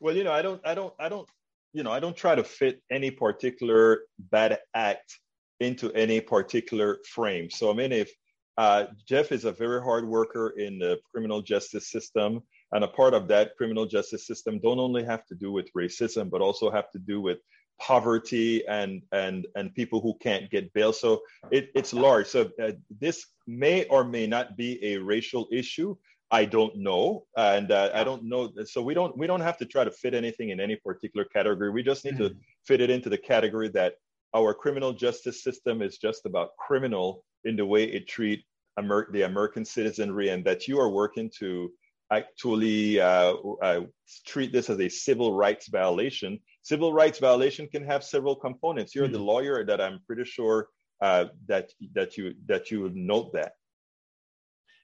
Well, 0.00 0.16
you 0.16 0.24
know, 0.24 0.32
I 0.32 0.42
don't, 0.42 0.60
I 0.64 0.74
don't, 0.74 0.94
I 0.98 1.08
don't, 1.08 1.28
you 1.72 1.82
know, 1.82 1.92
I 1.92 2.00
don't 2.00 2.16
try 2.16 2.34
to 2.34 2.44
fit 2.44 2.80
any 2.90 3.10
particular 3.10 4.00
bad 4.18 4.58
act 4.74 5.18
into 5.60 5.92
any 5.92 6.20
particular 6.20 6.98
frame. 7.06 7.50
So 7.50 7.70
I 7.70 7.74
mean, 7.74 7.92
if 7.92 8.10
uh, 8.58 8.86
Jeff 9.06 9.30
is 9.30 9.44
a 9.44 9.52
very 9.52 9.80
hard 9.80 10.04
worker 10.04 10.52
in 10.58 10.80
the 10.80 10.98
criminal 11.08 11.40
justice 11.40 11.88
system. 11.90 12.42
And 12.72 12.82
a 12.82 12.88
part 12.88 13.14
of 13.14 13.28
that 13.28 13.56
criminal 13.56 13.86
justice 13.86 14.26
system 14.26 14.58
don't 14.58 14.80
only 14.80 15.04
have 15.04 15.24
to 15.26 15.36
do 15.36 15.52
with 15.52 15.72
racism, 15.74 16.28
but 16.28 16.40
also 16.40 16.68
have 16.68 16.90
to 16.90 16.98
do 16.98 17.20
with 17.20 17.38
poverty 17.80 18.66
and 18.66 19.02
and 19.12 19.46
and 19.56 19.74
people 19.74 20.00
who 20.00 20.16
can't 20.20 20.50
get 20.50 20.72
bail. 20.72 20.92
So 20.92 21.22
it, 21.50 21.70
it's 21.74 21.92
large. 21.92 22.26
So 22.26 22.50
uh, 22.62 22.72
this 23.00 23.26
may 23.46 23.84
or 23.84 24.04
may 24.04 24.26
not 24.26 24.56
be 24.56 24.84
a 24.84 24.98
racial 24.98 25.48
issue. 25.52 25.96
I 26.30 26.44
don't 26.44 26.76
know, 26.76 27.24
and 27.36 27.72
uh, 27.72 27.90
I 27.94 28.04
don't 28.04 28.24
know. 28.24 28.52
So 28.66 28.82
we 28.82 28.92
don't 28.92 29.16
we 29.16 29.26
don't 29.26 29.40
have 29.40 29.56
to 29.58 29.64
try 29.64 29.84
to 29.84 29.90
fit 29.90 30.12
anything 30.12 30.50
in 30.50 30.60
any 30.60 30.76
particular 30.76 31.24
category. 31.24 31.70
We 31.70 31.82
just 31.82 32.04
need 32.04 32.14
mm-hmm. 32.14 32.34
to 32.34 32.36
fit 32.66 32.80
it 32.80 32.90
into 32.90 33.08
the 33.08 33.16
category 33.16 33.68
that 33.70 33.94
our 34.36 34.52
criminal 34.52 34.92
justice 34.92 35.42
system 35.42 35.80
is 35.80 35.96
just 35.96 36.26
about 36.26 36.50
criminal 36.58 37.24
in 37.44 37.56
the 37.56 37.64
way 37.64 37.84
it 37.84 38.06
treat 38.08 38.44
Amer- 38.78 39.08
the 39.10 39.22
American 39.22 39.64
citizenry, 39.64 40.28
and 40.28 40.44
that 40.44 40.68
you 40.68 40.78
are 40.78 40.90
working 40.90 41.30
to 41.38 41.72
actually 42.12 43.00
uh, 43.00 43.34
uh, 43.62 43.80
treat 44.26 44.52
this 44.52 44.70
as 44.70 44.80
a 44.80 44.88
civil 44.88 45.32
rights 45.34 45.68
violation. 45.68 46.38
Civil 46.68 46.92
rights 46.92 47.18
violation 47.18 47.66
can 47.66 47.82
have 47.84 48.04
several 48.04 48.36
components. 48.36 48.94
You're 48.94 49.06
mm-hmm. 49.06 49.14
the 49.14 49.30
lawyer 49.32 49.64
that 49.64 49.80
I'm 49.80 50.00
pretty 50.06 50.24
sure 50.24 50.68
uh, 51.00 51.24
that 51.46 51.72
that 51.94 52.18
you 52.18 52.34
that 52.44 52.70
you 52.70 52.82
would 52.82 52.94
note 52.94 53.32
that. 53.32 53.52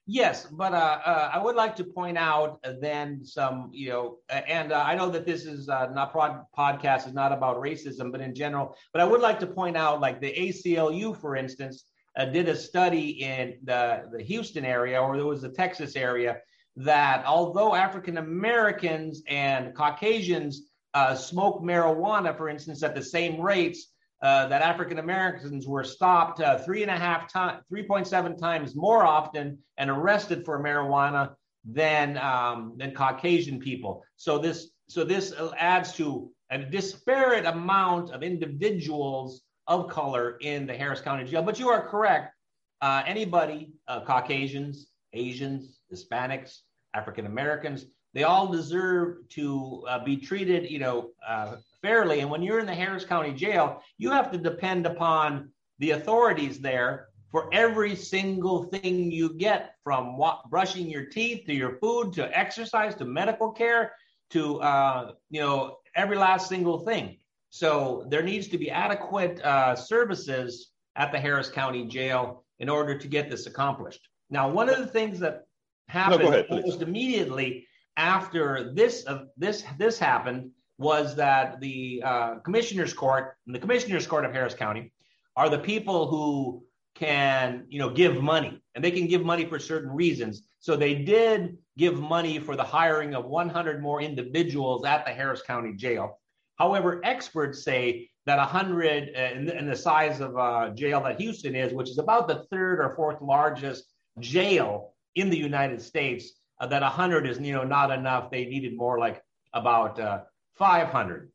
Yes, 0.07 0.47
but 0.47 0.73
uh, 0.73 0.99
uh, 1.05 1.29
I 1.31 1.37
would 1.43 1.55
like 1.55 1.75
to 1.75 1.83
point 1.83 2.17
out 2.17 2.59
then 2.81 3.23
some, 3.23 3.69
you 3.71 3.89
know, 3.89 4.17
and 4.29 4.71
uh, 4.71 4.81
I 4.81 4.95
know 4.95 5.09
that 5.11 5.27
this 5.27 5.45
is 5.45 5.67
not 5.67 6.11
prod- 6.11 6.45
podcast 6.57 7.05
is 7.05 7.13
not 7.13 7.31
about 7.31 7.57
racism, 7.57 8.11
but 8.11 8.21
in 8.21 8.33
general. 8.33 8.75
But 8.91 9.03
I 9.03 9.05
would 9.05 9.21
like 9.21 9.39
to 9.41 9.47
point 9.47 9.77
out, 9.77 10.01
like 10.01 10.19
the 10.19 10.33
ACLU, 10.33 11.15
for 11.21 11.35
instance, 11.35 11.85
did 12.33 12.49
a 12.49 12.55
study 12.55 13.09
in 13.31 13.59
the 13.63 14.09
the 14.11 14.23
Houston 14.23 14.65
area, 14.65 14.99
or 14.99 15.17
there 15.17 15.27
was 15.27 15.43
the 15.43 15.49
Texas 15.49 15.95
area, 15.95 16.37
that 16.77 17.23
although 17.27 17.75
African 17.75 18.17
Americans 18.17 19.21
and 19.27 19.75
Caucasians 19.75 20.63
uh, 20.95 21.13
smoke 21.13 21.61
marijuana, 21.61 22.35
for 22.35 22.49
instance, 22.49 22.81
at 22.81 22.95
the 22.95 23.03
same 23.03 23.39
rates, 23.39 23.91
uh, 24.23 24.47
that 24.47 24.61
African 24.61 24.97
Americans 24.97 25.67
were 25.67 25.83
stopped 25.83 26.39
uh, 26.39 26.57
three 26.57 26.81
and 26.81 26.89
a 26.89 26.97
half 26.97 27.31
times, 27.31 27.61
3.7 27.71 28.39
times 28.39 28.75
more 28.75 29.05
often 29.05 29.59
and 29.77 29.89
arrested 29.89 30.45
for 30.45 30.63
marijuana 30.63 31.35
than 31.65 32.17
um, 32.17 32.75
than 32.77 32.91
Caucasian 32.93 33.59
people. 33.59 34.03
So 34.15 34.39
this 34.39 34.69
so 34.87 35.03
this 35.03 35.33
adds 35.59 35.93
to 35.93 36.31
a 36.49 36.59
disparate 36.59 37.45
amount 37.45 38.11
of 38.11 38.23
individuals 38.23 39.41
of 39.67 39.89
color 39.89 40.37
in 40.41 40.65
the 40.65 40.73
Harris 40.73 41.01
County 41.01 41.25
Jail. 41.25 41.43
But 41.43 41.59
you 41.59 41.69
are 41.69 41.85
correct. 41.87 42.33
Uh, 42.81 43.03
anybody, 43.05 43.73
uh, 43.87 44.01
Caucasians, 44.01 44.87
Asians, 45.11 45.79
Hispanics, 45.93 46.59
African 46.93 47.25
Americans, 47.25 47.85
they 48.15 48.23
all 48.23 48.47
deserve 48.47 49.27
to 49.31 49.83
uh, 49.89 50.03
be 50.03 50.15
treated, 50.15 50.71
you 50.71 50.79
know, 50.79 51.11
uh, 51.27 51.57
fairly. 51.81 52.21
And 52.21 52.29
when 52.29 52.41
you're 52.41 52.59
in 52.61 52.65
the 52.65 52.73
Harris 52.73 53.03
County 53.03 53.33
Jail, 53.33 53.83
you 53.97 54.09
have 54.09 54.31
to 54.31 54.37
depend 54.37 54.85
upon 54.85 55.49
the 55.79 55.91
authorities 55.91 56.59
there 56.59 57.09
for 57.29 57.49
every 57.53 57.93
single 57.93 58.63
thing 58.63 59.11
you 59.11 59.33
get 59.33 59.75
from 59.83 60.17
what, 60.17 60.49
brushing 60.49 60.89
your 60.89 61.05
teeth 61.05 61.45
to 61.47 61.53
your 61.53 61.77
food 61.79 62.13
to 62.13 62.35
exercise 62.35 62.95
to 62.95 63.05
medical 63.05 63.51
care 63.51 63.91
to 64.29 64.61
uh, 64.61 65.11
you 65.29 65.41
know 65.41 65.77
every 65.95 66.17
last 66.17 66.47
single 66.47 66.79
thing. 66.79 67.17
So 67.49 68.05
there 68.09 68.23
needs 68.23 68.47
to 68.47 68.57
be 68.57 68.71
adequate 68.71 69.41
uh, 69.43 69.75
services 69.75 70.71
at 70.95 71.11
the 71.11 71.19
Harris 71.19 71.49
County 71.49 71.85
Jail 71.85 72.45
in 72.59 72.69
order 72.69 72.97
to 72.97 73.07
get 73.09 73.29
this 73.29 73.45
accomplished. 73.45 74.07
Now, 74.29 74.49
one 74.49 74.69
of 74.69 74.77
the 74.77 74.87
things 74.87 75.19
that 75.19 75.43
happened 75.89 76.23
no, 76.23 76.29
ahead, 76.29 76.47
almost 76.49 76.81
immediately 76.81 77.67
after 77.97 78.73
this 78.73 79.05
uh, 79.07 79.25
this 79.37 79.63
this 79.77 79.97
happened 79.97 80.51
was 80.77 81.15
that 81.15 81.59
the 81.61 82.01
uh, 82.03 82.35
commissioners 82.39 82.93
court 82.93 83.37
and 83.45 83.55
the 83.55 83.59
commissioners 83.59 84.05
court 84.05 84.25
of 84.25 84.33
Harris 84.33 84.53
County 84.53 84.91
are 85.35 85.49
the 85.49 85.59
people 85.59 86.07
who 86.07 86.63
can 86.95 87.65
you 87.69 87.79
know 87.79 87.89
give 87.89 88.21
money 88.21 88.61
and 88.73 88.83
they 88.83 88.91
can 88.91 89.07
give 89.07 89.23
money 89.23 89.45
for 89.45 89.59
certain 89.59 89.91
reasons. 89.91 90.43
So 90.59 90.75
they 90.75 90.95
did 90.95 91.57
give 91.77 91.99
money 91.99 92.39
for 92.39 92.55
the 92.55 92.63
hiring 92.63 93.13
of 93.13 93.25
100 93.25 93.81
more 93.81 94.01
individuals 94.01 94.85
at 94.85 95.05
the 95.05 95.11
harris 95.11 95.41
county 95.41 95.73
jail. 95.73 96.19
However 96.57 97.01
experts 97.03 97.63
say 97.63 98.09
that 98.25 98.37
100 98.37 99.11
uh, 99.15 99.19
in, 99.19 99.67
the, 99.67 99.75
size 99.75 100.21
of 100.21 100.37
uh, 100.37 100.69
jail 100.69 101.03
that 101.03 101.19
houston 101.19 101.55
is 101.55 101.73
which 101.73 101.89
is 101.89 101.99
about 101.99 102.27
the 102.27 102.45
third 102.49 102.79
or 102.79 102.95
fourth 102.95 103.21
largest 103.21 103.85
jail 104.19 104.93
in 105.15 105.29
the 105.29 105.37
United 105.37 105.81
States 105.81 106.31
uh, 106.59 106.67
that 106.67 106.81
100 106.81 107.27
is 107.27 107.39
you 107.39 107.53
know 107.53 107.63
not 107.63 107.91
enough. 107.91 108.31
They 108.31 108.45
needed 108.45 108.75
more 108.75 108.99
like 108.99 109.21
about 109.53 109.99
uh, 109.99 110.21
500. 110.55 111.31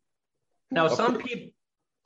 Now 0.71 0.87
okay. 0.87 0.95
some 0.95 1.19
people 1.19 1.51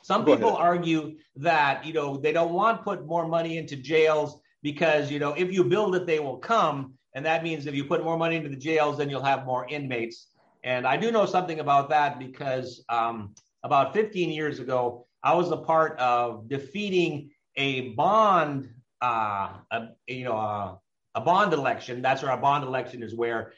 some 0.04 0.24
Go 0.24 0.36
people 0.36 0.50
ahead. 0.50 0.60
argue 0.60 1.16
that 1.36 1.84
you 1.84 1.92
know 1.92 2.16
they 2.16 2.32
don't 2.32 2.52
want 2.52 2.78
to 2.78 2.84
put 2.84 3.06
more 3.06 3.26
money 3.26 3.56
into 3.56 3.74
jails 3.76 4.38
because 4.62 5.10
you 5.10 5.18
know 5.18 5.32
if 5.32 5.50
you 5.50 5.64
build 5.64 5.96
it 5.96 6.06
they 6.06 6.20
will 6.20 6.36
come 6.36 6.94
and 7.14 7.24
that 7.24 7.42
means 7.42 7.66
if 7.66 7.74
you 7.74 7.84
put 7.84 8.04
more 8.04 8.18
money 8.18 8.36
into 8.36 8.50
the 8.50 8.56
jails 8.56 8.98
then 8.98 9.08
you'll 9.08 9.22
have 9.22 9.46
more 9.46 9.66
inmates 9.68 10.28
and 10.62 10.86
i 10.86 10.96
do 10.96 11.10
know 11.10 11.24
something 11.24 11.60
about 11.60 11.88
that 11.88 12.18
because 12.18 12.84
um, 12.90 13.34
about 13.62 13.94
15 13.94 14.30
years 14.30 14.60
ago 14.60 15.06
i 15.22 15.34
was 15.34 15.50
a 15.50 15.56
part 15.56 15.98
of 15.98 16.48
defeating 16.48 17.30
a 17.56 17.88
bond 17.90 18.68
uh, 19.02 19.54
a, 19.70 19.88
you 20.06 20.24
know 20.24 20.80
a, 21.14 21.20
bond 21.20 21.52
election, 21.52 22.02
that's 22.02 22.22
where 22.22 22.32
a 22.32 22.36
bond 22.36 22.64
election 22.64 23.02
is 23.02 23.14
where 23.14 23.52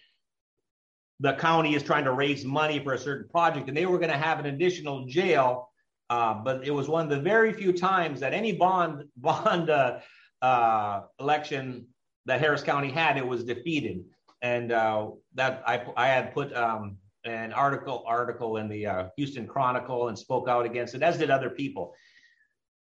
the 1.21 1.35
county 1.35 1.75
is 1.75 1.83
trying 1.83 2.05
to 2.05 2.13
raise 2.13 2.45
money 2.45 2.79
for 2.79 2.93
a 2.93 2.99
certain 2.99 3.29
project, 3.29 3.69
and 3.69 3.77
they 3.77 3.87
were 3.87 3.99
going 3.99 4.11
to 4.11 4.19
have 4.19 4.39
an 4.39 4.47
additional 4.47 5.07
jail. 5.07 5.71
Uh, 6.09 6.35
but 6.35 6.65
it 6.65 6.71
was 6.71 6.89
one 6.89 7.05
of 7.05 7.11
the 7.11 7.21
very 7.21 7.53
few 7.53 7.73
times 7.73 8.21
that 8.21 8.33
any 8.33 8.53
bond 8.53 9.05
bond 9.17 9.71
uh, 9.71 9.99
uh, 10.43 11.03
election 11.19 11.87
that 12.27 12.41
Harris 12.41 12.63
County 12.63 12.91
had, 12.91 13.17
it 13.17 13.27
was 13.27 13.45
defeated, 13.45 14.05
and 14.43 14.73
uh, 14.73 15.09
that 15.35 15.63
I 15.67 15.85
I 15.97 16.07
had 16.09 16.33
put 16.33 16.55
um, 16.55 16.99
an 17.25 17.53
article 17.53 18.05
article 18.07 18.59
in 18.59 18.69
the 18.69 18.87
uh, 18.87 19.09
Houston 19.17 19.47
Chronicle 19.47 20.09
and 20.09 20.19
spoke 20.19 20.49
out 20.49 20.65
against 20.65 20.95
it, 20.95 21.03
as 21.03 21.19
did 21.19 21.31
other 21.31 21.51
people. 21.51 21.95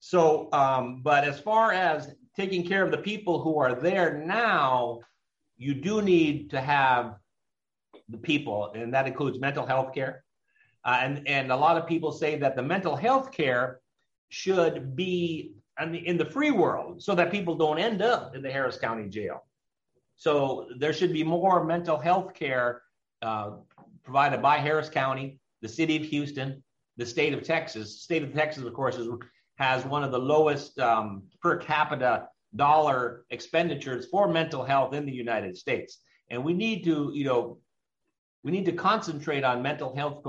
So, 0.00 0.49
um, 0.52 1.02
but 1.02 1.25
as 1.25 1.40
far 1.40 1.73
as 1.73 2.14
taking 2.37 2.66
care 2.66 2.85
of 2.85 2.90
the 2.90 2.99
people 2.99 3.40
who 3.40 3.59
are 3.59 3.75
there 3.75 4.23
now, 4.25 5.00
you 5.57 5.75
do 5.75 6.02
need 6.02 6.50
to 6.50 6.61
have 6.61 7.16
the 8.09 8.19
people, 8.19 8.73
and 8.75 8.93
that 8.93 9.07
includes 9.07 9.40
mental 9.40 9.66
health 9.66 9.95
care. 9.95 10.23
Uh, 10.85 10.99
and, 11.00 11.26
and 11.26 11.50
a 11.50 11.57
lot 11.57 11.76
of 11.76 11.87
people 11.87 12.12
say 12.12 12.37
that 12.37 12.55
the 12.55 12.62
mental 12.62 12.95
health 12.95 13.33
care 13.33 13.81
should 14.28 14.95
be 14.95 15.55
in 15.81 15.93
the, 15.93 16.07
in 16.07 16.16
the 16.16 16.25
free 16.25 16.50
world 16.50 17.02
so 17.02 17.14
that 17.14 17.31
people 17.31 17.55
don't 17.55 17.78
end 17.78 18.02
up 18.02 18.37
in 18.37 18.43
the 18.43 18.50
Harris 18.50 18.78
County 18.78 19.09
jail. 19.09 19.45
So 20.16 20.69
there 20.78 20.93
should 20.93 21.12
be 21.12 21.25
more 21.25 21.64
mental 21.64 21.99
health 21.99 22.35
care 22.35 22.83
uh, 23.23 23.50
provided 24.05 24.40
by 24.40 24.59
Harris 24.59 24.88
County, 24.88 25.38
the 25.62 25.69
city 25.69 25.97
of 25.97 26.05
Houston, 26.05 26.62
the 26.97 27.05
state 27.05 27.35
of 27.35 27.43
Texas. 27.43 28.02
State 28.02 28.23
of 28.23 28.33
Texas, 28.33 28.64
of 28.64 28.73
course, 28.73 28.97
is 28.97 29.09
has 29.57 29.85
one 29.85 30.05
of 30.05 30.11
the 30.13 30.19
lowest 30.19 30.79
um, 30.79 31.23
per 31.43 31.57
capita 31.57 32.29
dollar 32.55 33.25
expenditures 33.31 34.07
for 34.07 34.29
mental 34.29 34.65
health 34.65 34.95
in 34.95 35.05
the 35.05 35.13
United 35.13 35.57
States. 35.57 35.99
And 36.31 36.45
we 36.45 36.53
need 36.53 36.85
to, 36.85 37.11
you 37.15 37.25
know, 37.25 37.59
we 38.43 38.51
need 38.53 38.65
to 38.67 38.73
concentrate 38.73 39.45
on 39.45 39.63
mental 39.63 39.95
health 39.95 40.23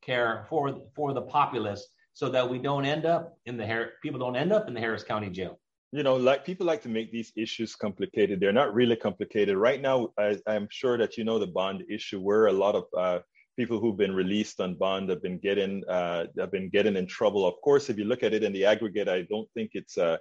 care 0.00 0.46
for 0.48 0.80
for 0.94 1.12
the 1.12 1.22
populace 1.22 1.88
so 2.12 2.28
that 2.28 2.48
we 2.48 2.58
don't 2.58 2.84
end 2.84 3.04
up 3.04 3.36
in 3.46 3.56
the 3.56 3.90
people 4.02 4.20
don't 4.20 4.36
end 4.36 4.52
up 4.52 4.68
in 4.68 4.74
the 4.74 4.80
Harris 4.80 5.02
County 5.02 5.30
Jail. 5.30 5.58
You 5.90 6.02
know, 6.02 6.16
like 6.16 6.44
people 6.44 6.66
like 6.66 6.82
to 6.82 6.88
make 6.88 7.12
these 7.12 7.32
issues 7.36 7.76
complicated. 7.76 8.40
They're 8.40 8.52
not 8.52 8.74
really 8.74 8.96
complicated. 8.96 9.56
Right 9.56 9.80
now, 9.80 10.08
I, 10.18 10.38
am 10.48 10.66
sure 10.70 10.98
that 10.98 11.16
you 11.16 11.24
know 11.24 11.38
the 11.38 11.46
bond 11.46 11.84
issue, 11.88 12.20
where 12.20 12.46
a 12.46 12.52
lot 12.52 12.74
of 12.74 12.84
uh, 12.96 13.20
people 13.56 13.78
who've 13.80 13.96
been 13.96 14.14
released 14.14 14.60
on 14.60 14.74
bond 14.74 15.08
have 15.10 15.22
been 15.22 15.38
getting 15.38 15.82
uh, 15.88 16.26
have 16.38 16.50
been 16.50 16.68
getting 16.68 16.96
in 16.96 17.06
trouble. 17.06 17.46
Of 17.46 17.54
course, 17.62 17.88
if 17.88 17.98
you 17.98 18.04
look 18.04 18.22
at 18.22 18.34
it 18.34 18.44
in 18.44 18.52
the 18.52 18.64
aggregate, 18.64 19.08
I 19.08 19.22
don't 19.22 19.48
think 19.54 19.70
it's 19.74 19.96
a 19.96 20.18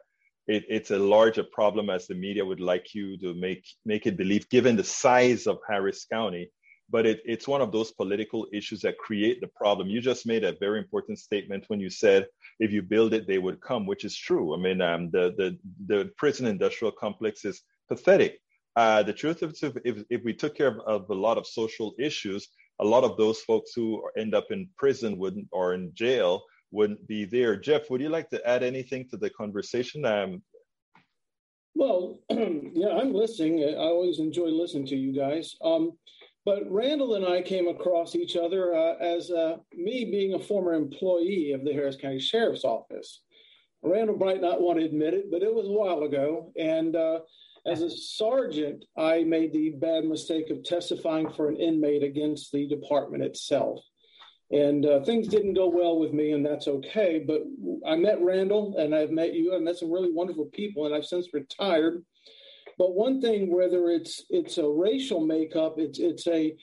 it, 0.48 0.66
it's 0.68 0.92
a 0.92 1.00
larger 1.00 1.44
problem 1.44 1.90
as 1.90 2.08
the 2.08 2.16
media 2.16 2.46
would 2.46 2.60
like 2.60 2.94
you 2.94 3.18
to 3.20 3.34
make 3.34 3.66
make 3.86 4.06
it 4.06 4.18
believe, 4.18 4.50
given 4.50 4.76
the 4.76 4.84
size 4.84 5.48
of 5.48 5.60
Harris 5.68 6.06
County. 6.06 6.50
But 6.90 7.06
it, 7.06 7.22
it's 7.26 7.48
one 7.48 7.62
of 7.62 7.72
those 7.72 7.92
political 7.92 8.46
issues 8.54 8.82
that 8.82 8.98
create 8.98 9.40
the 9.42 9.48
problem. 9.48 9.88
You 9.88 10.02
just 10.02 10.28
made 10.28 10.44
a 10.44 10.58
very 10.60 10.80
important 10.80 11.18
statement 11.18 11.64
when 11.68 11.80
you 11.80 11.90
said 11.90 12.28
if 12.60 12.72
you 12.72 12.82
build 12.82 13.14
it, 13.14 13.26
they 13.26 13.40
would 13.40 13.62
come, 13.62 13.88
which 13.88 14.04
is 14.04 14.16
true. 14.16 14.54
I 14.54 14.58
mean, 14.58 14.82
um, 14.82 15.10
the 15.12 15.34
the 15.38 15.58
the 15.88 16.12
prison 16.18 16.46
industrial 16.46 16.92
complex 16.92 17.46
is 17.46 17.62
pathetic. 17.90 18.40
Uh, 18.76 19.04
the 19.04 19.14
truth 19.14 19.44
is, 19.44 19.62
if, 19.62 20.04
if, 20.10 20.24
we 20.24 20.34
took 20.34 20.58
care 20.58 20.68
of, 20.68 20.80
of, 20.80 21.10
a 21.12 21.14
lot 21.14 21.38
of 21.38 21.46
social 21.46 21.94
issues, 22.00 22.48
a 22.80 22.86
lot 22.86 23.04
of 23.04 23.18
those 23.18 23.42
folks 23.42 23.72
who 23.76 24.04
end 24.18 24.34
up 24.34 24.48
in 24.52 24.70
prison 24.78 25.18
wouldn't 25.18 25.48
or 25.52 25.74
in 25.74 25.92
jail 25.94 26.44
wouldn't 26.72 27.06
be 27.08 27.26
there. 27.26 27.56
Jeff, 27.56 27.90
would 27.90 28.02
you 28.02 28.10
like 28.10 28.30
to 28.32 28.48
add 28.48 28.64
anything 28.64 29.08
to 29.10 29.18
the 29.18 29.30
conversation? 29.30 30.06
Um, 30.06 30.42
well, 31.76 32.20
yeah, 32.30 32.98
I'm 33.00 33.14
listening. 33.14 33.64
I 33.64 33.76
always 33.76 34.20
enjoy 34.20 34.48
listening 34.48 34.88
to 34.88 34.96
you 34.96 35.14
guys. 35.14 35.56
Um, 35.64 35.92
but 36.46 36.70
Randall 36.70 37.16
and 37.16 37.26
I 37.26 37.42
came 37.42 37.68
across 37.68 38.16
each 38.16 38.36
other 38.36 38.76
uh, 38.76 38.96
as 38.96 39.32
uh, 39.32 39.58
me 39.74 40.06
being 40.06 40.34
a 40.34 40.40
former 40.40 40.74
employee 40.74 41.54
of 41.54 41.64
the 41.64 41.72
Harris 41.72 41.96
County 41.96 42.20
Sheriff's 42.20 42.66
Office. 42.66 43.22
Randall 43.82 44.18
might 44.18 44.42
not 44.42 44.62
want 44.62 44.80
to 44.80 44.86
admit 44.86 45.14
it, 45.14 45.32
but 45.32 45.42
it 45.42 45.54
was 45.54 45.68
a 45.68 45.72
while 45.72 46.04
ago. 46.04 46.52
And 46.58 46.96
uh, 46.96 47.20
as 47.66 47.82
a 47.82 47.90
sergeant, 47.90 48.86
I 48.98 49.24
made 49.24 49.54
the 49.54 49.70
bad 49.72 50.06
mistake 50.06 50.50
of 50.50 50.64
testifying 50.64 51.30
for 51.32 51.48
an 51.48 51.56
inmate 51.56 52.04
against 52.04 52.52
the 52.52 52.68
department 52.68 53.24
itself. 53.24 53.80
And 54.52 54.86
uh, 54.86 55.04
things 55.04 55.28
didn't 55.28 55.54
go 55.54 55.70
well 55.70 55.98
with 55.98 56.14
me, 56.14 56.32
and 56.32 56.46
that's 56.46 56.68
okay. 56.68 57.24
But 57.26 57.44
I 57.88 57.96
met 57.96 58.22
Randall, 58.22 58.76
and 58.78 58.94
I've 58.94 59.12
met 59.12 59.34
you, 59.34 59.56
and 59.56 59.64
met 59.64 59.78
some 59.78 59.92
really 59.92 60.12
wonderful 60.12 60.46
people, 60.46 60.86
and 60.86 60.94
I've 60.94 61.06
since 61.06 61.34
retired. 61.34 62.04
But 62.78 62.94
one 62.94 63.22
thing, 63.22 63.56
whether 63.56 63.90
it's 63.90 64.26
it's 64.30 64.58
a 64.58 64.68
racial 64.68 65.26
makeup, 65.26 65.76
it's 65.78 66.00
it's 66.00 66.28
a 66.28 66.56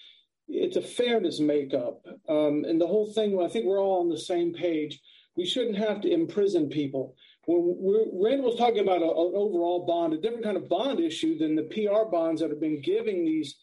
it's 0.48 0.76
a 0.76 0.82
fairness 0.82 1.40
makeup, 1.40 2.04
um, 2.28 2.64
and 2.68 2.80
the 2.80 2.86
whole 2.86 3.12
thing. 3.12 3.40
I 3.40 3.48
think 3.48 3.64
we're 3.64 3.82
all 3.82 4.02
on 4.02 4.08
the 4.08 4.18
same 4.18 4.52
page. 4.52 5.00
We 5.36 5.46
shouldn't 5.46 5.78
have 5.78 6.00
to 6.02 6.12
imprison 6.12 6.68
people. 6.68 7.16
When 7.46 8.22
Randall 8.22 8.50
was 8.50 8.58
talking 8.58 8.80
about 8.80 9.02
a, 9.02 9.06
an 9.06 9.32
overall 9.34 9.86
bond, 9.86 10.12
a 10.12 10.18
different 10.18 10.44
kind 10.44 10.56
of 10.56 10.68
bond 10.68 11.00
issue 11.00 11.38
than 11.38 11.56
the 11.56 11.62
PR 11.64 12.10
bonds 12.10 12.40
that 12.40 12.50
have 12.50 12.60
been 12.60 12.82
giving 12.82 13.24
these 13.24 13.56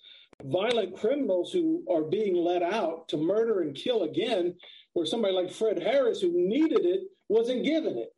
violent 0.44 0.96
criminals 0.98 1.52
who 1.52 1.84
are 1.90 2.04
being 2.04 2.36
let 2.36 2.64
out 2.64 3.08
to 3.10 3.18
murder 3.18 3.62
and 3.62 3.76
kill 3.76 4.04
again, 4.04 4.56
where 4.94 5.06
somebody 5.06 5.34
like 5.34 5.52
Fred 5.52 5.82
Harris, 5.82 6.22
who 6.22 6.32
needed 6.34 6.86
it, 6.86 7.02
wasn't 7.30 7.64
given 7.64 7.98
it. 7.98 8.10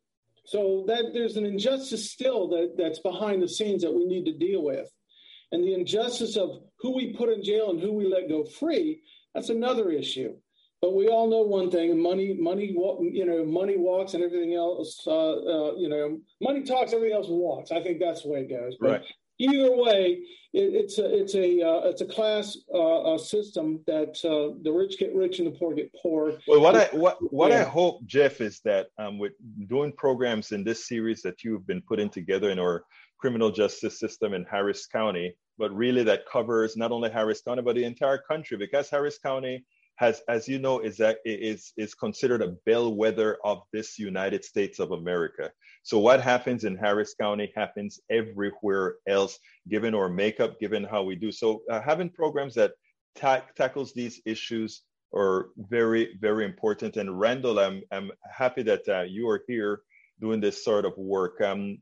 So 0.46 0.86
that 0.88 1.12
there's 1.13 1.38
an 1.38 1.46
injustice 1.46 2.10
still 2.10 2.48
that, 2.50 2.75
that's 2.78 3.00
behind 3.00 3.42
the 3.42 3.48
scenes 3.48 3.84
that 3.84 3.94
we 3.94 4.06
need 4.06 4.25
to 4.25 4.38
deal 4.38 4.63
with. 4.63 4.89
And 5.51 5.63
the 5.63 5.74
injustice 5.74 6.38
of 6.38 6.62
who 6.80 6.96
we 6.96 7.13
put 7.13 7.30
in 7.30 7.44
jail 7.44 7.72
and 7.72 7.80
who 7.80 7.92
we 7.92 8.08
let 8.08 8.30
go 8.30 8.46
free, 8.46 9.01
that's 9.34 9.50
another 9.50 9.92
issue. 9.92 10.36
But 10.82 10.96
we 10.96 11.08
all 11.08 11.30
know 11.30 11.42
one 11.42 11.70
thing: 11.70 12.02
money, 12.02 12.34
money, 12.40 12.68
you 12.68 13.26
know, 13.26 13.44
money 13.46 13.78
walks, 13.78 14.14
and 14.14 14.24
everything 14.24 14.56
else. 14.56 15.04
Uh, 15.06 15.12
uh, 15.12 15.76
you 15.76 15.90
know, 15.90 16.20
money 16.42 16.64
talks, 16.64 16.94
everything 16.94 17.16
else 17.16 17.28
walks. 17.28 17.72
I 17.72 17.82
think 17.84 18.00
that's 18.00 18.24
the 18.24 18.30
way 18.30 18.42
it 18.42 18.50
goes. 18.50 18.78
But 18.80 18.90
right 18.90 19.06
either 19.40 19.72
way, 19.72 20.20
it, 20.54 20.74
it's 20.74 21.00
a 21.00 21.20
it's 21.20 21.36
a 21.36 21.62
uh, 21.62 21.90
it's 21.90 22.02
a 22.02 22.06
class 22.06 22.58
uh, 22.74 23.18
system 23.18 23.80
that 23.88 24.20
uh, 24.24 24.60
the 24.64 24.72
rich 24.72 25.00
get 25.00 25.16
rich 25.16 25.40
and 25.40 25.48
the 25.48 25.58
poor 25.58 25.74
get 25.74 25.92
poor. 26.02 26.34
Well, 26.48 26.62
what 26.62 26.76
I 26.76 26.86
what 26.92 27.18
what 27.34 27.52
yeah. 27.52 27.62
I 27.62 27.64
hope, 27.64 28.06
Jeff, 28.06 28.42
is 28.42 28.60
that 28.66 28.88
um, 28.98 29.18
with 29.18 29.34
doing 29.68 29.94
programs 29.94 30.52
in 30.52 30.64
this 30.64 30.88
series 30.88 31.22
that 31.24 31.44
you've 31.44 31.66
been 31.66 31.82
putting 31.82 32.10
together 32.10 32.50
in 32.50 32.60
our 32.60 32.84
criminal 33.18 33.52
justice 33.52 34.00
system 34.00 34.34
in 34.34 34.46
Harris 34.46 34.86
County, 34.86 35.34
but 35.58 35.76
really 35.76 36.04
that 36.04 36.22
covers 36.32 36.78
not 36.78 36.92
only 36.92 37.10
Harris 37.10 37.42
County 37.42 37.62
but 37.62 37.76
the 37.76 37.84
entire 37.84 38.18
country, 38.18 38.58
because 38.58 38.89
Harris 38.89 39.18
County 39.18 39.63
has, 40.00 40.22
as 40.30 40.48
you 40.48 40.60
know, 40.60 40.80
is 40.80 40.96
that 40.98 41.18
is 41.26 41.74
is 41.76 41.94
considered 41.94 42.42
a 42.42 42.56
bellwether 42.66 43.38
of 43.44 43.64
this 43.74 44.00
United 44.00 44.46
States 44.46 44.80
of 44.80 44.92
America. 44.92 45.52
So 45.84 46.00
what 46.00 46.22
happens 46.22 46.64
in 46.64 46.78
Harris 46.78 47.16
County 47.20 47.52
happens 47.54 48.00
everywhere 48.10 48.96
else, 49.10 49.38
given 49.68 49.94
our 49.94 50.08
makeup, 50.08 50.58
given 50.58 50.86
how 50.86 51.04
we 51.04 51.16
do. 51.16 51.34
So 51.34 51.64
uh, 51.70 51.82
having 51.82 52.10
programs 52.10 52.56
that 52.56 52.72
ta- 53.16 53.46
tackles 53.58 53.92
these 53.94 54.22
issues 54.26 54.84
are 55.14 55.50
very 55.58 56.18
very 56.22 56.46
important. 56.46 56.96
And 56.96 57.20
Randall, 57.20 57.60
I'm 57.60 57.82
I'm 57.92 58.10
happy 58.32 58.64
that 58.64 58.88
uh, 58.88 59.02
you 59.02 59.28
are 59.28 59.44
here 59.50 59.82
doing 60.22 60.40
this 60.40 60.64
sort 60.64 60.86
of 60.86 60.94
work. 60.98 61.42
Um, 61.42 61.80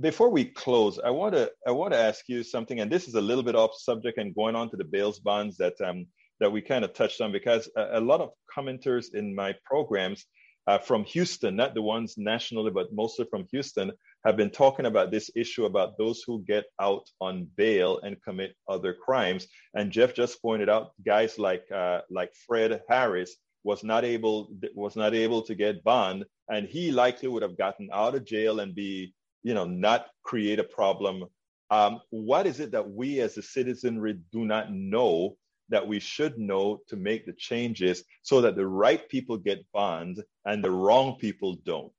before 0.00 0.30
we 0.30 0.46
close, 0.46 0.98
I 0.98 1.10
want 1.10 1.34
to 1.34 1.52
I 1.68 1.72
want 1.72 1.92
to 1.92 1.98
ask 1.98 2.24
you 2.26 2.42
something, 2.42 2.80
and 2.80 2.90
this 2.90 3.06
is 3.06 3.16
a 3.16 3.26
little 3.28 3.44
bit 3.44 3.54
off 3.54 3.72
subject 3.76 4.16
and 4.16 4.34
going 4.34 4.56
on 4.56 4.70
to 4.70 4.78
the 4.78 4.90
bails 4.96 5.18
bonds 5.18 5.58
that 5.58 5.78
um, 5.82 6.06
that 6.40 6.50
we 6.50 6.60
kind 6.60 6.84
of 6.84 6.92
touched 6.92 7.20
on 7.20 7.32
because 7.32 7.68
a, 7.76 7.98
a 7.98 8.00
lot 8.00 8.20
of 8.20 8.30
commenters 8.56 9.14
in 9.14 9.34
my 9.34 9.54
programs 9.64 10.26
uh, 10.66 10.78
from 10.78 11.04
Houston, 11.04 11.56
not 11.56 11.74
the 11.74 11.82
ones 11.82 12.14
nationally, 12.16 12.70
but 12.70 12.92
mostly 12.92 13.26
from 13.30 13.46
Houston, 13.50 13.92
have 14.24 14.36
been 14.36 14.50
talking 14.50 14.86
about 14.86 15.10
this 15.10 15.30
issue 15.36 15.66
about 15.66 15.98
those 15.98 16.22
who 16.26 16.42
get 16.46 16.64
out 16.80 17.06
on 17.20 17.46
bail 17.56 18.00
and 18.02 18.22
commit 18.22 18.54
other 18.68 18.94
crimes. 18.94 19.46
And 19.74 19.90
Jeff 19.90 20.14
just 20.14 20.40
pointed 20.40 20.70
out 20.70 20.92
guys 21.04 21.38
like 21.38 21.64
uh, 21.70 22.00
like 22.10 22.32
Fred 22.46 22.80
Harris 22.88 23.36
was 23.64 23.84
not 23.84 24.04
able 24.04 24.48
was 24.74 24.96
not 24.96 25.14
able 25.14 25.42
to 25.42 25.54
get 25.54 25.84
bond, 25.84 26.24
and 26.48 26.66
he 26.66 26.90
likely 26.90 27.28
would 27.28 27.42
have 27.42 27.58
gotten 27.58 27.88
out 27.92 28.14
of 28.14 28.24
jail 28.24 28.60
and 28.60 28.74
be 28.74 29.14
you 29.42 29.54
know 29.54 29.66
not 29.66 30.06
create 30.22 30.58
a 30.58 30.64
problem. 30.64 31.24
Um, 31.70 32.00
what 32.10 32.46
is 32.46 32.60
it 32.60 32.72
that 32.72 32.90
we 32.90 33.20
as 33.20 33.36
a 33.36 33.42
citizenry 33.42 34.18
do 34.32 34.44
not 34.44 34.72
know 34.72 35.36
that 35.68 35.86
we 35.86 35.98
should 35.98 36.38
know 36.38 36.80
to 36.88 36.96
make 36.96 37.26
the 37.26 37.32
changes 37.32 38.04
so 38.22 38.40
that 38.40 38.56
the 38.56 38.66
right 38.66 39.08
people 39.08 39.36
get 39.36 39.64
bond 39.72 40.22
and 40.44 40.62
the 40.62 40.70
wrong 40.70 41.16
people 41.18 41.56
don't. 41.64 41.92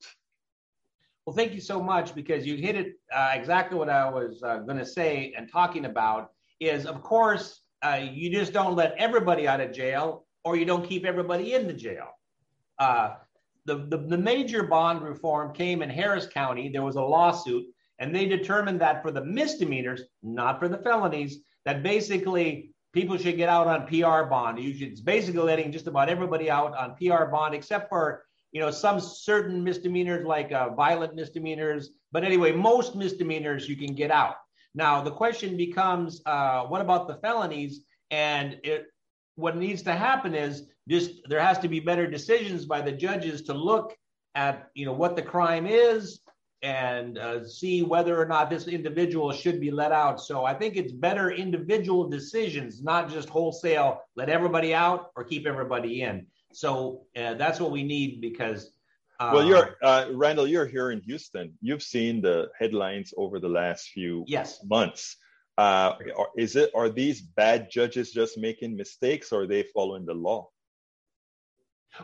Well, 1.25 1.36
thank 1.36 1.54
you 1.54 1.62
so 1.62 1.82
much 1.82 2.13
because 2.13 2.45
you 2.45 2.56
hit 2.58 2.75
it 2.75 2.99
uh, 3.12 3.32
exactly 3.34 3.78
what 3.78 3.89
I 3.89 4.08
was 4.10 4.43
uh, 4.43 4.60
going 4.60 4.78
to 4.78 4.86
say 4.86 5.34
and 5.36 5.51
talking 5.51 5.86
about 5.86 6.32
is, 6.60 6.86
of 6.86 7.01
course, 7.01 7.62
uh, 7.84 7.99
you 7.99 8.32
just 8.32 8.54
don't 8.54 8.75
let 8.75 8.95
everybody 8.97 9.47
out 9.47 9.60
of 9.60 9.71
jail 9.71 10.25
or 10.43 10.56
you 10.56 10.65
don't 10.65 10.88
keep 10.88 11.04
everybody 11.04 11.54
in 11.54 11.65
the 11.65 11.73
jail. 11.73 12.10
Uh, 12.78 13.15
the, 13.65 13.88
the, 13.89 13.97
the 13.97 14.17
major 14.17 14.63
bond 14.63 15.01
reform 15.01 15.54
came 15.54 15.82
in 15.82 15.89
Harris 15.89 16.28
County. 16.28 16.69
There 16.69 16.84
was 16.84 16.95
a 16.95 17.01
lawsuit, 17.01 17.65
and 17.97 18.15
they 18.15 18.28
determined 18.28 18.80
that 18.82 19.01
for 19.01 19.12
the 19.12 19.25
misdemeanors, 19.25 20.04
not 20.21 20.60
for 20.60 20.67
the 20.67 20.78
felonies, 20.78 21.39
that 21.65 21.82
basically 21.82 22.75
people 22.96 23.18
should 23.18 23.38
get 23.38 23.50
out 23.50 23.68
on 23.68 23.86
PR 23.86 24.28
bond. 24.28 24.58
You 24.58 24.74
should, 24.74 24.88
it's 24.88 25.02
basically 25.02 25.42
letting 25.42 25.72
just 25.72 25.86
about 25.86 26.10
everybody 26.10 26.50
out 26.50 26.76
on 26.76 26.96
PR 26.96 27.26
bond, 27.26 27.54
except 27.54 27.90
for 27.90 28.24
you 28.54 28.62
know 28.62 28.72
some 28.72 29.00
certain 29.00 29.64
misdemeanors 29.64 30.26
like 30.26 30.52
uh, 30.52 30.70
violent 30.70 31.14
misdemeanors. 31.14 31.92
But 32.12 32.24
anyway, 32.24 32.54
most 32.54 32.96
misdemeanors 32.96 33.70
you 33.70 33.76
can 33.76 33.94
get 33.94 34.10
out. 34.10 34.38
Now 34.74 35.02
the 35.04 35.12
question 35.12 35.58
becomes, 35.58 36.22
uh, 36.26 36.64
what 36.64 36.82
about 36.82 37.08
the 37.08 37.16
felonies? 37.16 37.82
And 38.12 38.58
it, 38.64 38.86
what 39.36 39.58
needs 39.58 39.82
to 39.84 39.94
happen 39.94 40.34
is 40.34 40.64
just 40.88 41.12
there 41.28 41.42
has 41.42 41.60
to 41.60 41.68
be 41.68 41.80
better 41.82 42.08
decisions 42.08 42.66
by 42.66 42.82
the 42.82 42.92
judges 42.92 43.42
to 43.44 43.54
look 43.54 43.96
at 44.36 44.70
you 44.74 44.86
know 44.86 44.94
what 44.94 45.16
the 45.16 45.22
crime 45.22 45.68
is 45.68 46.22
and 46.62 47.18
uh, 47.18 47.46
see 47.48 47.84
whether 47.84 48.20
or 48.20 48.26
not 48.26 48.50
this 48.50 48.68
individual 48.68 49.32
should 49.32 49.60
be 49.60 49.72
let 49.72 49.91
out. 49.91 50.20
So 50.22 50.46
I 50.46 50.54
think 50.54 50.76
it's 50.76 50.91
better 50.91 51.32
individual 51.32 52.08
decisions, 52.10 52.82
not 52.82 53.10
just 53.10 53.30
wholesale 53.30 54.02
let 54.15 54.30
everybody 54.30 54.74
out 54.74 55.12
or 55.15 55.24
keep 55.24 55.46
everybody 55.46 56.02
in. 56.02 56.28
So 56.54 57.04
uh, 57.15 57.36
that's 57.36 57.60
what 57.60 57.72
we 57.72 57.84
need 57.84 58.22
because. 58.22 58.72
Uh, 59.20 59.32
well, 59.34 59.46
you're 59.46 59.76
uh, 59.82 60.08
Randall. 60.13 60.48
You're 60.48 60.65
here 60.65 60.91
in 60.91 61.02
Houston. 61.02 61.54
You've 61.62 61.84
seen 61.84 62.22
the 62.22 62.50
headlines 62.58 63.13
over 63.15 63.39
the 63.39 63.48
last 63.48 63.89
few 63.89 64.26
yes. 64.28 64.60
months. 64.65 65.18
Uh, 65.58 65.94
is 66.36 66.58
it 66.58 66.70
are 66.76 66.89
these 66.89 67.22
bad 67.22 67.70
judges 67.72 68.12
just 68.12 68.38
making 68.38 68.76
mistakes, 68.76 69.32
or 69.32 69.44
are 69.44 69.48
they 69.48 69.63
following 69.74 70.06
the 70.06 70.13
law? 70.13 70.50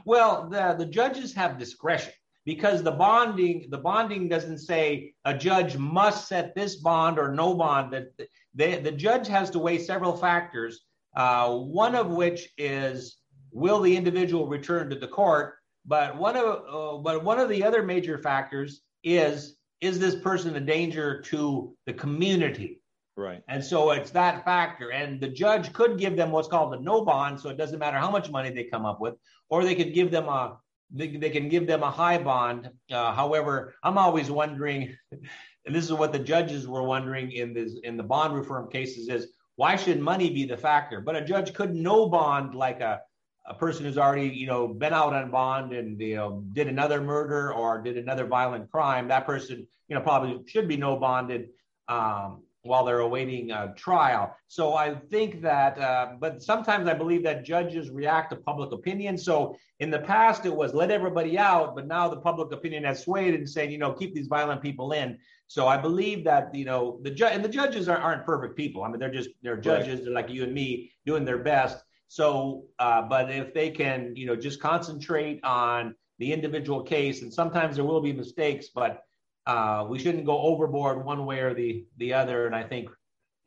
Well, 0.05 0.47
the 0.49 0.75
the 0.77 0.85
judges 0.85 1.33
have 1.33 1.59
discretion 1.59 2.13
because 2.45 2.81
the 2.81 2.91
bonding 2.91 3.67
the 3.69 3.77
bonding 3.77 4.27
doesn't 4.27 4.59
say 4.59 5.13
a 5.25 5.33
judge 5.33 5.77
must 5.77 6.27
set 6.27 6.55
this 6.55 6.77
bond 6.77 7.19
or 7.19 7.33
no 7.33 7.53
bond. 7.53 7.93
That 7.93 8.17
the, 8.55 8.77
the 8.77 8.91
judge 8.91 9.27
has 9.27 9.49
to 9.51 9.59
weigh 9.59 9.77
several 9.77 10.15
factors 10.17 10.85
uh, 11.15 11.55
one 11.55 11.95
of 11.95 12.07
which 12.07 12.49
is 12.57 13.17
will 13.51 13.81
the 13.81 13.95
individual 13.95 14.47
return 14.47 14.89
to 14.89 14.95
the 14.95 15.07
court? 15.07 15.55
But 15.85 16.17
one 16.17 16.37
of 16.37 16.45
uh, 16.45 16.97
but 16.99 17.23
one 17.23 17.39
of 17.39 17.49
the 17.49 17.63
other 17.63 17.83
major 17.83 18.17
factors 18.17 18.81
is 19.03 19.57
is 19.81 19.99
this 19.99 20.15
person 20.15 20.55
a 20.55 20.59
danger 20.59 21.21
to 21.23 21.75
the 21.85 21.93
community? 21.93 22.81
Right. 23.17 23.41
And 23.49 23.63
so 23.63 23.91
it's 23.91 24.11
that 24.11 24.45
factor. 24.45 24.91
And 24.91 25.19
the 25.19 25.27
judge 25.27 25.73
could 25.73 25.97
give 25.97 26.15
them 26.15 26.31
what's 26.31 26.47
called 26.47 26.73
a 26.73 26.79
no 26.79 27.03
bond 27.03 27.39
so 27.39 27.49
it 27.49 27.57
doesn't 27.57 27.79
matter 27.79 27.97
how 27.97 28.09
much 28.09 28.29
money 28.29 28.51
they 28.51 28.63
come 28.63 28.85
up 28.85 29.01
with 29.01 29.15
or 29.49 29.63
they 29.63 29.75
could 29.75 29.93
give 29.93 30.11
them 30.11 30.29
a 30.29 30.57
they, 30.93 31.15
they 31.17 31.29
can 31.29 31.49
give 31.49 31.67
them 31.67 31.83
a 31.83 31.91
high 31.91 32.17
bond. 32.17 32.69
Uh, 32.91 33.13
however, 33.13 33.73
I'm 33.83 33.97
always 33.97 34.29
wondering, 34.29 34.95
and 35.11 35.75
this 35.75 35.85
is 35.85 35.93
what 35.93 36.11
the 36.11 36.19
judges 36.19 36.67
were 36.67 36.83
wondering 36.83 37.31
in 37.31 37.53
this 37.53 37.75
in 37.83 37.97
the 37.97 38.03
bond 38.03 38.33
reform 38.35 38.69
cases 38.69 39.09
is 39.09 39.27
why 39.55 39.75
should 39.75 39.99
money 39.99 40.29
be 40.29 40.45
the 40.45 40.57
factor? 40.57 41.01
But 41.01 41.15
a 41.15 41.23
judge 41.23 41.53
could 41.53 41.75
no 41.75 42.09
bond 42.09 42.55
like 42.55 42.81
a 42.81 43.01
a 43.47 43.55
person 43.55 43.85
who's 43.85 43.97
already 43.97 44.27
you 44.27 44.47
know 44.47 44.67
been 44.67 44.93
out 44.93 45.13
on 45.13 45.31
bond 45.31 45.73
and 45.73 45.99
you 45.99 46.15
know 46.15 46.43
did 46.53 46.67
another 46.67 47.01
murder 47.01 47.53
or 47.53 47.81
did 47.81 47.97
another 47.97 48.25
violent 48.25 48.69
crime. 48.71 49.07
That 49.07 49.25
person 49.25 49.67
you 49.87 49.95
know 49.95 50.01
probably 50.01 50.43
should 50.47 50.67
be 50.67 50.77
no 50.77 50.97
bonded. 50.97 51.49
Um, 51.87 52.43
while 52.63 52.85
they're 52.85 52.99
awaiting 52.99 53.51
a 53.51 53.73
trial. 53.75 54.35
So 54.47 54.75
I 54.75 54.93
think 54.93 55.41
that, 55.41 55.79
uh, 55.79 56.13
but 56.19 56.43
sometimes 56.43 56.87
I 56.87 56.93
believe 56.93 57.23
that 57.23 57.43
judges 57.43 57.89
react 57.89 58.29
to 58.29 58.35
public 58.35 58.71
opinion. 58.71 59.17
So 59.17 59.55
in 59.79 59.89
the 59.89 59.99
past, 59.99 60.45
it 60.45 60.55
was 60.55 60.73
let 60.73 60.91
everybody 60.91 61.37
out, 61.37 61.75
but 61.75 61.87
now 61.87 62.07
the 62.07 62.17
public 62.17 62.51
opinion 62.51 62.83
has 62.83 63.03
swayed 63.03 63.33
and 63.33 63.49
saying, 63.49 63.71
you 63.71 63.79
know, 63.79 63.93
keep 63.93 64.13
these 64.13 64.27
violent 64.27 64.61
people 64.61 64.91
in. 64.91 65.17
So 65.47 65.67
I 65.67 65.77
believe 65.77 66.23
that, 66.25 66.53
you 66.53 66.65
know, 66.65 66.99
the 67.01 67.11
judge 67.11 67.33
and 67.33 67.43
the 67.43 67.49
judges 67.49 67.89
are, 67.89 67.99
not 67.99 68.25
perfect 68.25 68.55
people. 68.55 68.83
I 68.83 68.89
mean, 68.89 68.99
they're 68.99 69.11
just, 69.11 69.29
they're 69.41 69.57
judges, 69.57 69.95
right. 69.95 70.03
they're 70.05 70.13
like 70.13 70.29
you 70.29 70.43
and 70.43 70.53
me 70.53 70.91
doing 71.05 71.25
their 71.25 71.39
best. 71.39 71.83
So, 72.07 72.65
uh, 72.77 73.01
but 73.01 73.31
if 73.31 73.53
they 73.53 73.71
can, 73.71 74.15
you 74.15 74.25
know, 74.27 74.35
just 74.35 74.61
concentrate 74.61 75.43
on 75.43 75.95
the 76.19 76.31
individual 76.31 76.83
case, 76.83 77.23
and 77.23 77.33
sometimes 77.33 77.77
there 77.77 77.85
will 77.85 78.01
be 78.01 78.13
mistakes, 78.13 78.67
but 78.73 79.01
uh, 79.45 79.85
we 79.89 79.99
shouldn't 79.99 80.25
go 80.25 80.39
overboard 80.39 81.03
one 81.03 81.25
way 81.25 81.39
or 81.39 81.53
the 81.53 81.85
the 81.97 82.13
other. 82.13 82.45
And 82.45 82.55
I 82.55 82.63
think 82.63 82.89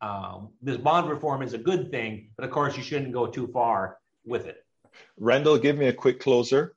um, 0.00 0.50
this 0.60 0.76
bond 0.76 1.08
reform 1.08 1.42
is 1.42 1.54
a 1.54 1.58
good 1.58 1.90
thing, 1.90 2.30
but 2.36 2.44
of 2.44 2.50
course 2.50 2.76
you 2.76 2.82
shouldn't 2.82 3.12
go 3.12 3.26
too 3.26 3.46
far 3.48 3.98
with 4.24 4.46
it. 4.46 4.64
Randall, 5.18 5.58
give 5.58 5.76
me 5.76 5.86
a 5.86 5.92
quick 5.92 6.20
closer. 6.20 6.74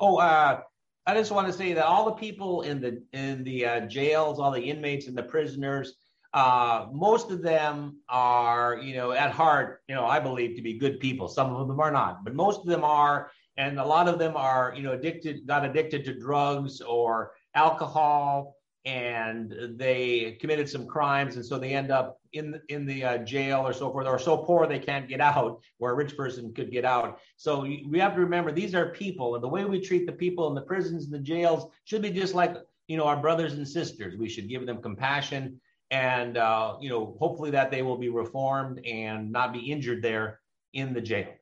Oh, 0.00 0.16
uh, 0.18 0.60
I 1.06 1.14
just 1.14 1.32
want 1.32 1.46
to 1.46 1.52
say 1.52 1.72
that 1.72 1.84
all 1.84 2.04
the 2.04 2.12
people 2.12 2.62
in 2.62 2.80
the 2.80 3.02
in 3.12 3.42
the 3.44 3.66
uh, 3.66 3.80
jails, 3.86 4.38
all 4.38 4.50
the 4.50 4.62
inmates 4.62 5.06
and 5.06 5.16
the 5.16 5.22
prisoners, 5.22 5.94
uh, 6.34 6.86
most 6.92 7.30
of 7.30 7.42
them 7.42 8.00
are, 8.08 8.76
you 8.76 8.94
know, 8.94 9.12
at 9.12 9.32
heart, 9.32 9.80
you 9.88 9.94
know, 9.94 10.06
I 10.06 10.20
believe 10.20 10.54
to 10.56 10.62
be 10.62 10.74
good 10.78 11.00
people. 11.00 11.26
Some 11.26 11.54
of 11.54 11.66
them 11.66 11.80
are 11.80 11.90
not, 11.90 12.24
but 12.24 12.34
most 12.34 12.60
of 12.60 12.66
them 12.66 12.84
are, 12.84 13.30
and 13.58 13.78
a 13.78 13.84
lot 13.84 14.08
of 14.08 14.18
them 14.18 14.36
are 14.36 14.72
you 14.74 14.82
know 14.82 14.92
addicted 14.92 15.46
got 15.46 15.64
addicted 15.64 16.04
to 16.04 16.18
drugs 16.18 16.80
or 16.80 17.32
alcohol 17.54 18.54
and 18.84 19.54
they 19.76 20.38
committed 20.40 20.68
some 20.68 20.86
crimes 20.86 21.36
and 21.36 21.44
so 21.44 21.58
they 21.58 21.74
end 21.74 21.90
up 21.90 22.20
in 22.32 22.58
in 22.68 22.86
the 22.86 23.04
uh, 23.04 23.18
jail 23.18 23.66
or 23.66 23.72
so 23.72 23.90
forth 23.90 24.06
or 24.06 24.18
so 24.18 24.38
poor 24.38 24.66
they 24.66 24.78
can't 24.78 25.08
get 25.08 25.20
out 25.20 25.60
where 25.78 25.92
a 25.92 25.94
rich 25.94 26.16
person 26.16 26.54
could 26.54 26.70
get 26.70 26.84
out. 26.84 27.18
So 27.36 27.62
we 27.62 27.98
have 27.98 28.14
to 28.14 28.20
remember 28.20 28.52
these 28.52 28.74
are 28.74 28.90
people 28.90 29.34
and 29.34 29.44
the 29.44 29.48
way 29.48 29.64
we 29.64 29.80
treat 29.80 30.06
the 30.06 30.12
people 30.12 30.48
in 30.48 30.54
the 30.54 30.62
prisons 30.62 31.04
and 31.04 31.12
the 31.12 31.18
jails 31.18 31.70
should 31.84 32.02
be 32.02 32.10
just 32.10 32.34
like 32.34 32.56
you 32.86 32.96
know 32.96 33.04
our 33.04 33.16
brothers 33.16 33.54
and 33.54 33.68
sisters. 33.68 34.16
We 34.16 34.28
should 34.28 34.48
give 34.48 34.64
them 34.64 34.80
compassion 34.80 35.60
and 35.90 36.36
uh, 36.38 36.76
you 36.80 36.88
know 36.88 37.16
hopefully 37.18 37.50
that 37.50 37.70
they 37.70 37.82
will 37.82 37.98
be 37.98 38.08
reformed 38.08 38.86
and 38.86 39.30
not 39.32 39.52
be 39.52 39.70
injured 39.70 40.02
there 40.02 40.40
in 40.72 40.94
the 40.94 41.00
jail 41.00 41.37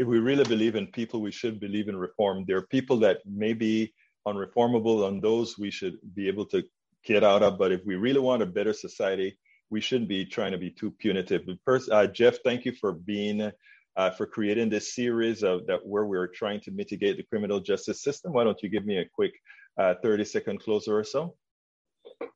if 0.00 0.06
we 0.06 0.18
really 0.18 0.44
believe 0.44 0.76
in 0.76 0.86
people, 0.86 1.20
we 1.20 1.30
should 1.30 1.60
believe 1.60 1.90
in 1.90 1.94
reform. 1.94 2.46
There 2.46 2.56
are 2.56 2.66
people 2.68 2.96
that 3.00 3.18
may 3.26 3.52
be 3.52 3.92
unreformable, 4.26 5.06
and 5.06 5.20
those 5.20 5.58
we 5.58 5.70
should 5.70 5.98
be 6.14 6.26
able 6.26 6.46
to 6.46 6.64
get 7.04 7.22
out 7.22 7.42
of. 7.42 7.58
But 7.58 7.70
if 7.70 7.84
we 7.84 7.96
really 7.96 8.18
want 8.18 8.40
a 8.40 8.46
better 8.46 8.72
society, 8.72 9.36
we 9.68 9.82
shouldn't 9.82 10.08
be 10.08 10.24
trying 10.24 10.52
to 10.52 10.58
be 10.58 10.70
too 10.70 10.90
punitive. 10.90 11.42
First, 11.66 11.90
uh, 11.90 12.06
Jeff, 12.06 12.38
thank 12.42 12.64
you 12.64 12.72
for 12.72 12.92
being 12.92 13.52
uh, 13.96 14.10
for 14.12 14.24
creating 14.24 14.70
this 14.70 14.94
series 14.94 15.42
of 15.42 15.66
that 15.66 15.86
where 15.86 16.06
we're 16.06 16.28
trying 16.28 16.60
to 16.62 16.70
mitigate 16.70 17.18
the 17.18 17.22
criminal 17.24 17.60
justice 17.60 18.02
system. 18.02 18.32
Why 18.32 18.44
don't 18.44 18.62
you 18.62 18.70
give 18.70 18.86
me 18.86 18.98
a 18.98 19.04
quick 19.04 19.34
uh, 19.76 19.96
30 20.02 20.24
second 20.24 20.60
closer 20.60 20.98
or 20.98 21.04
so? 21.04 21.34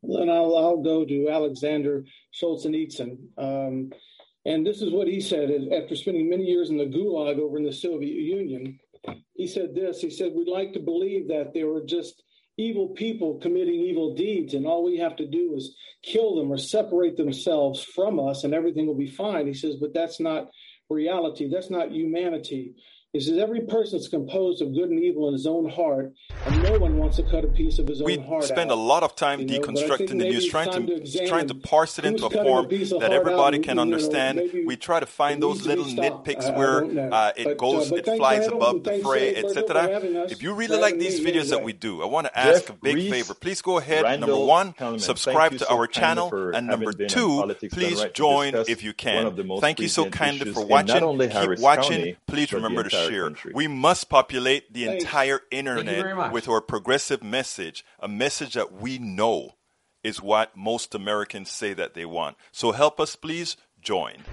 Then 0.03 0.29
I'll, 0.29 0.55
I'll 0.59 0.83
go 0.83 1.07
to 1.07 1.31
Alexander 1.31 2.05
Solzhenitsyn. 2.39 3.17
Um, 3.39 3.91
and 4.45 4.67
this 4.67 4.83
is 4.83 4.93
what 4.93 5.09
he 5.09 5.21
said 5.21 5.51
after 5.73 5.97
spending 5.97 6.29
many 6.29 6.45
years 6.45 6.71
in 6.71 6.77
the 6.77 6.85
gulag 6.85 7.39
over 7.39 7.57
in 7.57 7.65
the 7.65 7.73
Soviet 7.73 8.15
Union. 8.15 8.79
He 9.35 9.47
said 9.47 9.75
this 9.75 10.01
He 10.01 10.11
said, 10.11 10.33
We'd 10.35 10.49
like 10.49 10.73
to 10.75 10.81
believe 10.81 11.29
that 11.29 11.53
they 11.55 11.65
were 11.65 11.83
just 11.85 12.23
evil 12.57 12.89
people 12.91 13.39
committing 13.41 13.75
evil 13.75 14.15
deeds, 14.15 14.55
and 14.55 14.67
all 14.67 14.85
we 14.85 14.99
have 14.99 15.17
to 15.17 15.27
do 15.27 15.55
is 15.57 15.75
kill 16.03 16.37
them 16.37 16.53
or 16.53 16.59
separate 16.59 17.17
themselves 17.17 17.83
from 17.83 18.21
us, 18.21 18.45
and 18.45 18.55
everything 18.55 18.87
will 18.87 18.97
be 18.97 19.11
fine. 19.11 19.47
He 19.47 19.55
says, 19.55 19.77
But 19.77 19.95
that's 19.95 20.21
not 20.21 20.49
reality. 20.91 21.49
That's 21.51 21.71
not 21.71 21.93
humanity. 21.93 22.75
He 23.15 23.21
says 23.21 23.39
every 23.39 23.61
person 23.61 24.01
is 24.01 24.09
composed 24.09 24.61
of 24.61 24.75
good 24.75 24.91
and 24.91 24.99
evil 24.99 25.29
in 25.29 25.35
his 25.35 25.47
own 25.47 25.71
heart, 25.71 26.13
and 26.47 26.63
no 26.65 26.81
one 26.81 26.99
wants 26.99 27.17
to 27.19 27.23
cut 27.23 27.45
a 27.45 27.47
piece 27.47 27.79
of 27.79 27.87
his 27.87 28.03
we 28.03 28.19
own 28.19 28.25
heart. 28.25 28.41
We 28.43 28.49
spend 28.49 28.73
out, 28.73 28.77
a 28.77 28.81
lot 28.81 29.05
of 29.05 29.15
time 29.15 29.39
you 29.39 29.47
know? 29.47 29.61
deconstructing 29.61 30.09
the 30.09 30.15
news, 30.17 30.49
trying 30.49 30.73
to, 30.73 30.99
to 30.99 31.29
trying 31.29 31.47
to 31.47 31.55
parse 31.55 31.97
it 32.01 32.07
into 32.07 32.27
a 32.27 32.31
form 32.31 32.67
a 32.67 32.85
that 32.99 33.13
everybody 33.13 33.61
can 33.61 33.79
understand. 33.79 34.39
Know, 34.39 34.65
we 34.67 34.77
try 34.77 34.99
to 34.99 35.07
find 35.07 35.41
those 35.41 35.65
little 35.65 35.85
nitpicks 35.85 36.49
uh, 36.49 36.55
where 36.55 37.13
uh, 37.15 37.31
it 37.37 37.45
but, 37.45 37.59
goes, 37.59 37.93
uh, 37.93 37.95
it 37.95 38.05
flies 38.05 38.49
above 38.49 38.83
the 38.83 38.99
fray, 38.99 39.37
etc. 39.37 40.01
If 40.29 40.43
you 40.43 40.53
really 40.53 40.81
like 40.81 40.99
these 40.99 41.21
videos 41.21 41.51
that 41.51 41.63
we 41.63 41.73
do, 41.73 42.03
I 42.03 42.07
want 42.07 42.27
to 42.27 42.37
ask 42.37 42.63
Jeff 42.63 42.71
a 42.71 42.73
big 42.73 42.97
Reese, 42.97 43.13
favor. 43.13 43.35
Please 43.35 43.63
go 43.63 43.79
ahead. 43.79 44.03
Randall 44.03 44.29
number 44.29 44.45
one, 44.45 44.73
Hellman, 44.73 45.01
subscribe 45.01 45.57
to 45.59 45.71
our 45.71 45.87
channel, 45.87 46.35
and 46.53 46.67
number 46.67 46.93
two, 46.93 47.55
please 47.71 48.05
join 48.13 48.57
if 48.67 48.83
you 48.83 48.93
can. 48.93 49.61
Thank 49.61 49.79
you 49.79 49.87
so 49.87 50.11
kindly 50.11 50.53
for 50.53 50.67
watching. 50.67 51.31
Keep 51.31 51.61
watching. 51.61 52.17
Please 52.27 52.53
remember 52.53 52.83
to 52.83 53.04
share. 53.09 53.33
We 53.55 53.67
must 53.69 54.09
populate 54.09 54.73
the 54.73 54.87
Thanks. 54.87 55.05
entire 55.05 55.41
internet 55.51 56.33
with 56.33 56.49
our 56.49 56.61
progressive 56.61 57.23
message, 57.23 57.85
a 58.01 58.09
message 58.09 58.55
that 58.55 58.73
we 58.73 58.99
know 58.99 59.57
is 60.03 60.21
what 60.21 60.57
most 60.57 60.95
Americans 60.95 61.51
say 61.51 61.73
that 61.73 61.95
they 61.95 62.05
want. 62.05 62.37
So 62.53 62.73
help 62.73 63.01
us, 63.01 63.17
please 63.17 63.57
join. 63.81 64.25